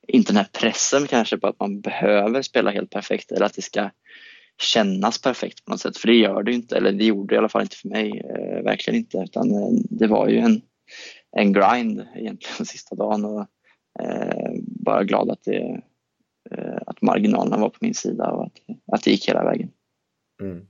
inte 0.07 0.31
den 0.31 0.37
här 0.37 0.47
pressen 0.61 1.07
kanske 1.07 1.37
på 1.37 1.47
att 1.47 1.59
man 1.59 1.81
behöver 1.81 2.41
spela 2.41 2.71
helt 2.71 2.89
perfekt 2.89 3.31
eller 3.31 3.45
att 3.45 3.53
det 3.53 3.61
ska 3.61 3.89
kännas 4.61 5.21
perfekt 5.21 5.65
på 5.65 5.71
något 5.71 5.81
sätt. 5.81 5.97
För 5.97 6.07
det 6.07 6.15
gör 6.15 6.43
det 6.43 6.51
ju 6.51 6.57
inte, 6.57 6.77
eller 6.77 6.91
det 6.91 7.05
gjorde 7.05 7.27
det 7.27 7.35
i 7.35 7.37
alla 7.37 7.49
fall 7.49 7.61
inte 7.61 7.75
för 7.75 7.89
mig, 7.89 8.19
eh, 8.19 8.63
verkligen 8.63 8.99
inte. 8.99 9.17
Utan 9.17 9.51
eh, 9.51 9.69
det 9.89 10.07
var 10.07 10.27
ju 10.27 10.37
en, 10.37 10.61
en 11.37 11.53
grind 11.53 12.07
egentligen 12.15 12.65
sista 12.65 12.95
dagen 12.95 13.25
och 13.25 13.45
eh, 13.99 14.51
bara 14.61 15.03
glad 15.03 15.29
att, 15.29 15.43
det, 15.43 15.81
eh, 16.51 16.81
att 16.87 17.01
marginalerna 17.01 17.57
var 17.57 17.69
på 17.69 17.77
min 17.81 17.95
sida 17.95 18.31
och 18.31 18.45
att, 18.45 18.59
att 18.91 19.03
det 19.03 19.11
gick 19.11 19.29
hela 19.29 19.43
vägen. 19.43 19.69
Mm. 20.41 20.65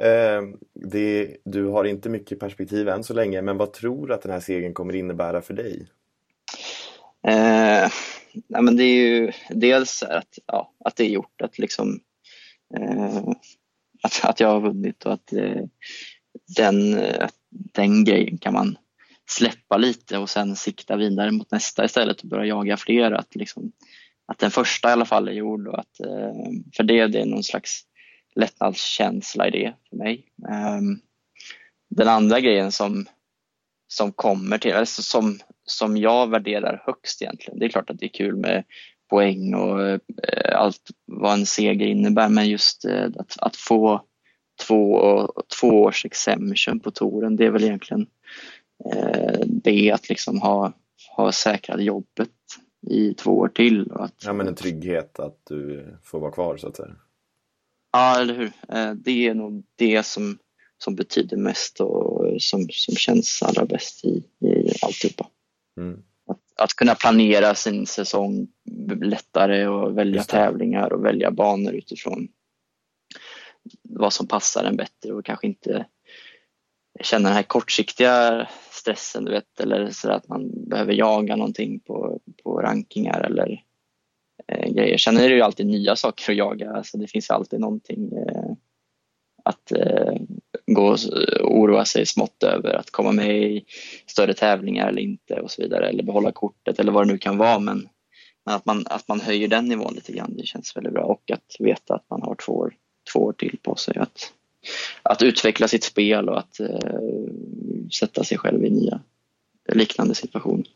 Eh, 0.00 0.42
det, 0.74 1.36
du 1.44 1.66
har 1.66 1.84
inte 1.84 2.08
mycket 2.08 2.40
perspektiv 2.40 2.88
än 2.88 3.04
så 3.04 3.14
länge, 3.14 3.42
men 3.42 3.56
vad 3.56 3.72
tror 3.72 4.06
du 4.06 4.14
att 4.14 4.22
den 4.22 4.32
här 4.32 4.40
segern 4.40 4.74
kommer 4.74 4.96
innebära 4.96 5.42
för 5.42 5.54
dig? 5.54 5.86
Eh, 7.26 7.90
nej 8.48 8.62
men 8.62 8.76
det 8.76 8.84
är 8.84 8.96
ju 8.96 9.32
dels 9.50 10.02
att, 10.02 10.38
ja, 10.46 10.72
att 10.84 10.96
det 10.96 11.04
är 11.04 11.08
gjort, 11.08 11.40
att 11.42 11.58
liksom 11.58 12.00
eh, 12.76 13.28
att, 14.02 14.20
att 14.24 14.40
jag 14.40 14.48
har 14.48 14.60
vunnit 14.60 15.06
och 15.06 15.12
att, 15.12 15.32
eh, 15.32 15.64
den, 16.56 17.00
den 17.50 18.04
grejen 18.04 18.38
kan 18.38 18.52
man 18.52 18.78
släppa 19.30 19.76
lite 19.76 20.18
och 20.18 20.30
sen 20.30 20.56
sikta 20.56 20.96
vidare 20.96 21.30
mot 21.30 21.50
nästa 21.50 21.84
istället 21.84 22.20
och 22.20 22.28
börja 22.28 22.44
jaga 22.44 22.76
fler. 22.76 23.12
Att, 23.12 23.34
liksom, 23.34 23.72
att 24.26 24.38
den 24.38 24.50
första 24.50 24.88
i 24.88 24.92
alla 24.92 25.04
fall 25.04 25.28
är 25.28 25.32
gjord 25.32 25.68
och 25.68 25.78
att, 25.78 26.00
eh, 26.00 26.34
för 26.76 26.82
det, 26.82 27.06
det 27.06 27.20
är 27.20 27.26
någon 27.26 27.44
slags 27.44 27.82
lättnadskänsla 28.34 29.48
i 29.48 29.50
det 29.50 29.74
för 29.88 29.96
mig. 29.96 30.26
Ehm, 30.48 31.00
den 31.90 32.08
andra 32.08 32.40
grejen 32.40 32.72
som, 32.72 33.06
som 33.88 34.12
kommer 34.12 34.58
till, 34.58 34.74
alltså 34.74 35.02
som, 35.02 35.38
som 35.64 35.96
jag 35.96 36.30
värderar 36.30 36.82
högst 36.86 37.22
egentligen, 37.22 37.58
det 37.58 37.64
är 37.64 37.68
klart 37.68 37.90
att 37.90 37.98
det 37.98 38.06
är 38.06 38.14
kul 38.14 38.36
med 38.36 38.64
poäng 39.10 39.54
och 39.54 39.82
eh, 39.82 40.00
allt 40.54 40.90
vad 41.06 41.32
en 41.32 41.46
seger 41.46 41.86
innebär 41.86 42.28
men 42.28 42.48
just 42.48 42.84
eh, 42.84 43.04
att, 43.16 43.36
att 43.40 43.56
få 43.56 44.04
två, 44.66 45.32
två 45.60 45.82
års 45.82 46.04
exemption 46.04 46.80
på 46.80 46.90
touren 46.90 47.36
det 47.36 47.46
är 47.46 47.50
väl 47.50 47.64
egentligen 47.64 48.06
eh, 48.92 49.40
det 49.46 49.90
att 49.92 50.08
liksom 50.08 50.40
ha, 50.40 50.72
ha 51.16 51.32
säkrat 51.32 51.82
jobbet 51.82 52.30
i 52.86 53.14
två 53.14 53.38
år 53.38 53.48
till. 53.48 53.90
Och 53.90 54.04
att, 54.04 54.14
ja 54.24 54.32
men 54.32 54.48
en 54.48 54.54
trygghet 54.54 55.20
att 55.20 55.38
du 55.48 55.86
får 56.02 56.20
vara 56.20 56.32
kvar 56.32 56.56
så 56.56 56.68
att 56.68 56.76
säga. 56.76 56.96
Ja 57.92 58.20
eller 58.20 58.34
hur. 58.34 58.52
Det 58.94 59.26
är 59.26 59.34
nog 59.34 59.64
det 59.76 60.06
som, 60.06 60.38
som 60.78 60.94
betyder 60.94 61.36
mest 61.36 61.80
och 61.80 62.42
som, 62.42 62.68
som 62.70 62.94
känns 62.94 63.42
allra 63.42 63.66
bäst 63.66 64.04
i, 64.04 64.24
i 64.40 64.72
alltihopa. 64.82 65.28
Mm 65.76 66.02
att 66.60 66.74
kunna 66.74 66.94
planera 66.94 67.54
sin 67.54 67.86
säsong 67.86 68.48
lättare 69.00 69.66
och 69.66 69.98
välja 69.98 70.24
tävlingar 70.24 70.92
och 70.92 71.04
välja 71.04 71.30
banor 71.30 71.74
utifrån 71.74 72.28
vad 73.82 74.12
som 74.12 74.28
passar 74.28 74.64
en 74.64 74.76
bättre 74.76 75.12
och 75.12 75.24
kanske 75.24 75.46
inte 75.46 75.86
känna 77.00 77.28
den 77.28 77.36
här 77.36 77.42
kortsiktiga 77.42 78.48
stressen 78.70 79.24
du 79.24 79.30
vet 79.30 79.60
eller 79.60 79.90
så 79.90 80.10
att 80.10 80.28
man 80.28 80.68
behöver 80.68 80.92
jaga 80.92 81.36
någonting 81.36 81.80
på, 81.80 82.20
på 82.42 82.60
rankingar 82.60 83.20
eller 83.20 83.64
eh, 84.50 84.72
grejer. 84.72 84.98
Sen 84.98 85.16
är 85.16 85.28
det 85.28 85.34
ju 85.34 85.40
alltid 85.40 85.66
nya 85.66 85.96
saker 85.96 86.32
att 86.32 86.38
jaga, 86.38 86.82
så 86.84 86.96
det 86.96 87.06
finns 87.06 87.30
alltid 87.30 87.60
någonting 87.60 88.12
eh, 88.12 88.52
att 89.44 89.72
eh, 89.72 90.14
gå 90.66 90.86
och 90.86 90.98
oroa 91.40 91.84
sig 91.84 92.06
smått 92.06 92.42
över 92.42 92.74
att 92.74 92.90
komma 92.90 93.12
med 93.12 93.42
i 93.42 93.64
större 94.06 94.34
tävlingar 94.34 94.88
eller 94.88 95.02
inte 95.02 95.40
och 95.40 95.50
så 95.50 95.62
vidare 95.62 95.88
eller 95.88 96.02
behålla 96.02 96.32
kortet 96.32 96.80
eller 96.80 96.92
vad 96.92 97.06
det 97.06 97.12
nu 97.12 97.18
kan 97.18 97.38
vara 97.38 97.58
men, 97.58 97.88
men 98.44 98.54
att, 98.54 98.66
man, 98.66 98.84
att 98.86 99.08
man 99.08 99.20
höjer 99.20 99.48
den 99.48 99.68
nivån 99.68 99.94
lite 99.94 100.12
grann 100.12 100.36
det 100.36 100.46
känns 100.46 100.76
väldigt 100.76 100.92
bra 100.92 101.02
och 101.02 101.30
att 101.30 101.56
veta 101.58 101.94
att 101.94 102.10
man 102.10 102.22
har 102.22 102.34
två 102.34 102.52
år, 102.52 102.74
två 103.12 103.20
år 103.20 103.32
till 103.32 103.58
på 103.62 103.74
sig 103.74 103.96
att, 103.96 104.32
att 105.02 105.22
utveckla 105.22 105.68
sitt 105.68 105.84
spel 105.84 106.28
och 106.28 106.38
att 106.38 106.60
eh, 106.60 107.00
sätta 108.00 108.24
sig 108.24 108.38
själv 108.38 108.64
i 108.64 108.70
nya 108.70 109.00
liknande 109.72 110.14
situationer 110.14 110.66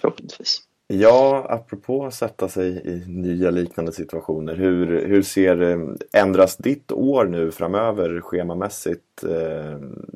förhoppningsvis. 0.00 0.67
Ja, 0.90 1.46
apropå 1.48 2.06
att 2.06 2.14
sätta 2.14 2.48
sig 2.48 2.68
i 2.68 3.04
nya 3.06 3.50
liknande 3.50 3.92
situationer. 3.92 4.56
Hur, 4.56 5.06
hur 5.06 5.22
ser, 5.22 5.62
eh, 5.62 5.78
ändras 6.22 6.56
ditt 6.56 6.92
år 6.92 7.24
nu 7.24 7.50
framöver 7.50 8.20
schemamässigt? 8.20 9.24
Eh, 9.24 9.74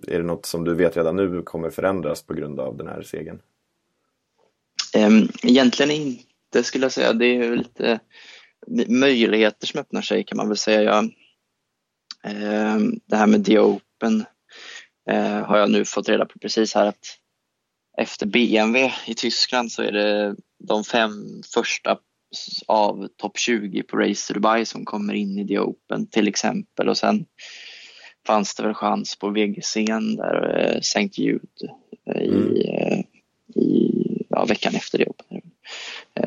är 0.08 0.18
det 0.18 0.22
något 0.22 0.46
som 0.46 0.64
du 0.64 0.74
vet 0.74 0.96
redan 0.96 1.16
nu 1.16 1.42
kommer 1.42 1.70
förändras 1.70 2.22
på 2.22 2.34
grund 2.34 2.60
av 2.60 2.76
den 2.76 2.86
här 2.86 3.02
segern? 3.02 3.38
Ehm, 4.94 5.28
egentligen 5.42 5.90
inte 5.90 6.62
skulle 6.62 6.84
jag 6.84 6.92
säga. 6.92 7.12
Det 7.12 7.26
är 7.26 7.56
lite 7.56 8.00
möjligheter 8.88 9.66
som 9.66 9.80
öppnar 9.80 10.02
sig 10.02 10.24
kan 10.24 10.36
man 10.36 10.48
väl 10.48 10.56
säga. 10.56 10.82
Jag, 10.82 11.10
ehm, 12.24 13.00
det 13.06 13.16
här 13.16 13.26
med 13.26 13.44
The 13.44 13.58
Open 13.58 14.24
eh, 15.10 15.46
har 15.46 15.58
jag 15.58 15.70
nu 15.70 15.84
fått 15.84 16.08
reda 16.08 16.24
på 16.24 16.38
precis 16.38 16.74
här 16.74 16.86
att 16.86 17.18
efter 17.98 18.26
BMW 18.26 18.92
i 19.06 19.14
Tyskland 19.14 19.72
så 19.72 19.82
är 19.82 19.92
det 19.92 20.36
de 20.58 20.84
fem 20.84 21.42
första 21.54 21.98
av 22.66 23.08
topp 23.16 23.38
20 23.38 23.82
på 23.82 23.96
Race 23.96 24.34
Dubai 24.34 24.64
som 24.64 24.84
kommer 24.84 25.14
in 25.14 25.38
i 25.38 25.48
The 25.48 25.58
Open 25.58 26.06
till 26.06 26.28
exempel 26.28 26.88
och 26.88 26.98
sen 26.98 27.26
fanns 28.26 28.54
det 28.54 28.62
väl 28.62 28.74
chans 28.74 29.16
på 29.16 29.30
VGC 29.30 29.74
där 30.16 30.58
eh, 30.58 30.78
St. 30.78 31.22
Jude 31.22 31.46
eh, 32.06 32.22
i, 32.22 32.28
mm. 32.28 32.56
Eh, 32.56 32.98
i 33.54 34.26
ja, 34.28 34.44
veckan 34.44 34.74
efter 34.74 34.98
The 34.98 35.04
Open. 35.04 35.40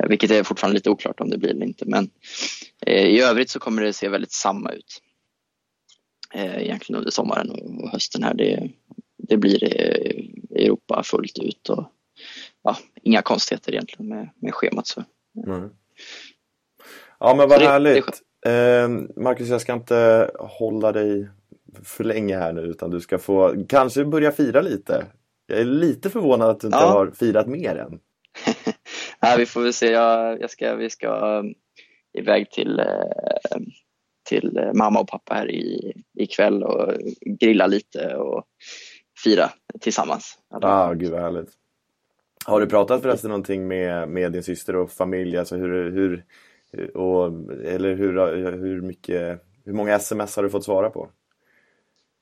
Vilket 0.09 0.31
är 0.31 0.43
fortfarande 0.43 0.75
lite 0.75 0.89
oklart 0.89 1.19
om 1.19 1.29
det 1.29 1.37
blir 1.37 1.49
eller 1.49 1.65
inte 1.65 1.85
men 1.85 2.09
i 2.87 3.21
övrigt 3.21 3.49
så 3.49 3.59
kommer 3.59 3.81
det 3.81 3.93
se 3.93 4.09
väldigt 4.09 4.31
samma 4.31 4.71
ut 4.71 5.01
egentligen 6.33 6.99
under 6.99 7.11
sommaren 7.11 7.49
och 7.51 7.89
hösten 7.89 8.23
här. 8.23 8.33
Det, 8.33 8.69
det 9.17 9.37
blir 9.37 9.59
Europa 10.55 11.03
fullt 11.03 11.39
ut 11.39 11.69
och 11.69 11.91
ja, 12.63 12.77
inga 13.01 13.21
konstigheter 13.21 13.71
egentligen 13.71 14.09
med, 14.09 14.29
med 14.35 14.53
schemat. 14.53 14.87
Så. 14.87 15.03
Mm. 15.47 15.69
Ja 17.19 17.35
men 17.35 17.49
vad 17.49 17.59
det, 17.59 17.67
härligt. 17.67 18.21
Det 18.41 18.81
eh, 18.81 18.89
Marcus, 19.15 19.49
jag 19.49 19.61
ska 19.61 19.73
inte 19.73 20.31
hålla 20.39 20.91
dig 20.91 21.29
för 21.83 22.03
länge 22.03 22.37
här 22.37 22.53
nu 22.53 22.61
utan 22.61 22.91
du 22.91 22.99
ska 22.99 23.17
få 23.17 23.65
kanske 23.69 24.05
börja 24.05 24.31
fira 24.31 24.61
lite. 24.61 25.05
Jag 25.47 25.59
är 25.59 25.65
lite 25.65 26.09
förvånad 26.09 26.49
att 26.49 26.59
du 26.59 26.67
inte 26.67 26.77
ja. 26.77 26.87
har 26.87 27.11
firat 27.11 27.47
mer 27.47 27.75
än. 27.75 27.99
Nej, 29.21 29.37
vi 29.37 29.45
får 29.45 29.61
väl 29.61 29.73
se. 29.73 29.91
Jag, 29.91 30.41
jag 30.41 30.49
ska, 30.49 30.75
vi 30.75 30.89
ska 30.89 31.39
um, 31.39 31.53
iväg 32.17 32.51
till, 32.51 32.79
eh, 32.79 33.57
till 34.29 34.57
eh, 34.57 34.73
mamma 34.73 34.99
och 34.99 35.07
pappa 35.07 35.33
här 35.33 35.51
i, 35.51 35.93
ikväll 36.19 36.63
och 36.63 36.93
grilla 37.39 37.67
lite 37.67 38.15
och 38.15 38.43
fira 39.23 39.49
tillsammans. 39.81 40.39
Ah, 40.49 40.93
gud 40.93 41.11
vad 41.11 41.21
härligt. 41.21 41.49
Har 42.45 42.59
du 42.59 42.67
pratat 42.67 43.01
förresten 43.01 43.29
någonting 43.29 43.67
med, 43.67 44.09
med 44.09 44.31
din 44.31 44.43
syster 44.43 44.75
och 44.75 44.91
familj? 44.91 45.37
Alltså 45.37 45.55
hur, 45.55 45.91
hur, 45.91 46.25
och, 46.97 47.25
eller 47.65 47.95
hur, 47.95 48.51
hur, 48.51 48.81
mycket, 48.81 49.41
hur 49.65 49.73
många 49.73 49.95
sms 49.95 50.35
har 50.35 50.43
du 50.43 50.49
fått 50.49 50.63
svara 50.63 50.89
på? 50.89 51.09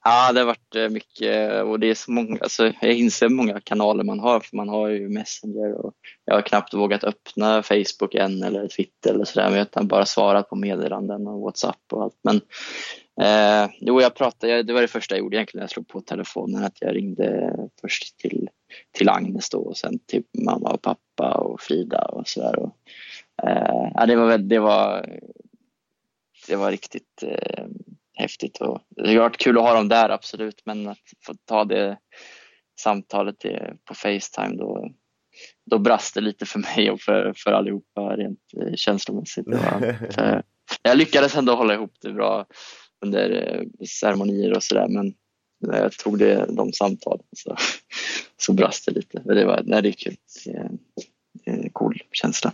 Ja, 0.04 0.34
det 0.34 0.40
har 0.40 0.48
varit 0.48 0.76
eh, 0.76 0.90
mycket 0.90 1.52
eh, 1.52 1.60
och 1.60 1.80
det 1.80 1.88
är 1.90 1.96
så 1.96 2.12
många, 2.12 2.38
alltså 2.42 2.72
jag 2.82 2.94
inser 2.94 3.30
hur 3.30 3.36
många 3.36 3.62
kanaler 3.62 4.04
man 4.04 4.20
har 4.20 4.40
för 4.40 4.58
man 4.58 4.70
har 4.70 4.90
ju 4.90 5.10
Messenger 5.10 5.74
och 5.86 5.94
jag 6.26 6.36
har 6.36 6.42
knappt 6.42 6.74
vågat 6.74 7.04
öppna 7.04 7.64
Facebook 7.64 8.16
än 8.16 8.44
eller 8.44 8.68
Twitter 8.68 9.14
eller 9.14 9.26
sådär 9.26 9.50
men 9.50 9.58
jag 9.58 9.68
har 9.74 9.84
bara 9.84 10.06
svarat 10.06 10.50
på 10.50 10.56
meddelanden 10.56 11.28
och 11.28 11.42
Whatsapp 11.42 11.82
och 11.92 12.04
allt. 12.04 12.20
Men 12.24 12.36
eh, 13.22 13.72
jo, 13.80 14.02
jag 14.02 14.16
pratade, 14.16 14.64
det 14.64 14.74
var 14.74 14.82
det 14.82 14.88
första 14.88 15.16
jag 15.16 15.20
gjorde 15.20 15.36
egentligen 15.36 15.60
när 15.60 15.64
jag 15.64 15.72
slog 15.72 15.88
på 15.88 16.02
telefonen 16.02 16.64
att 16.64 16.82
jag 16.82 16.96
ringde 16.96 17.56
först 17.82 18.18
till 18.18 18.50
till 18.92 19.10
Agnes 19.10 19.50
då 19.50 19.60
och 19.60 19.78
sen 19.78 20.00
till 20.00 20.24
mamma 20.46 20.70
och 20.70 20.82
pappa 20.82 21.34
och 21.34 21.62
Frida 21.62 22.06
och 22.06 22.28
sådär. 22.28 22.72
Eh, 23.44 23.92
ja, 23.94 24.06
det, 24.06 24.16
var, 24.16 24.38
det, 24.38 24.60
var, 24.60 25.10
det 26.48 26.56
var 26.56 26.72
riktigt 26.72 27.24
eh, 27.24 27.66
häftigt 28.14 28.62
och 28.62 28.82
det 28.90 29.14
har 29.14 29.20
varit 29.20 29.38
kul 29.38 29.58
att 29.58 29.64
ha 29.64 29.74
dem 29.74 29.90
där 29.90 30.10
absolut 30.10 30.62
men 30.66 30.88
att 30.88 30.98
få 31.26 31.34
ta 31.46 31.66
det 31.66 31.98
samtalet 32.80 33.36
på 33.86 33.96
Facetime 33.96 34.56
då, 34.56 34.92
då 35.66 35.80
brast 35.80 36.16
det 36.16 36.22
lite 36.22 36.46
för 36.46 36.60
mig 36.60 36.92
och 36.92 37.02
för, 37.02 37.34
för 37.38 37.52
allihopa 37.52 38.16
rent 38.16 38.40
eh, 38.62 38.76
känslomässigt. 38.76 39.48
Var, 39.48 39.96
jag 40.84 40.98
lyckades 40.98 41.36
ändå 41.36 41.56
hålla 41.56 41.74
ihop 41.74 41.94
det 42.02 42.14
bra 42.14 42.46
under 43.02 43.30
eh, 43.30 43.86
ceremonier 43.86 44.56
och 44.56 44.64
sådär 44.64 44.88
men 44.88 45.14
när 45.60 45.82
jag 45.82 45.92
tog 45.92 46.20
det, 46.20 46.46
de 46.50 46.74
samtalen 46.74 47.26
så, 47.38 47.56
så 48.38 48.54
brast 48.54 48.86
det 48.86 48.92
lite. 48.92 49.22
Men 49.26 49.36
det, 49.36 49.46
var, 49.46 49.62
nej, 49.66 49.82
det 49.82 49.90
är 49.90 49.94
kul. 49.94 50.16
Det 50.46 50.52
är 50.52 50.70
en 51.54 51.70
cool 51.70 52.02
känsla. 52.12 52.52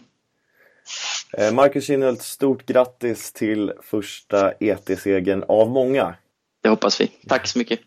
Eh, 1.37 1.53
Marcus 1.53 1.85
Kinnhult, 1.85 2.21
stort 2.21 2.65
grattis 2.65 3.33
till 3.33 3.73
första 3.81 4.51
ET-segern 4.51 5.43
av 5.47 5.69
många. 5.69 6.15
Det 6.63 6.69
hoppas 6.69 7.01
vi. 7.01 7.11
Tack 7.27 7.47
så 7.47 7.59
mycket. 7.59 7.79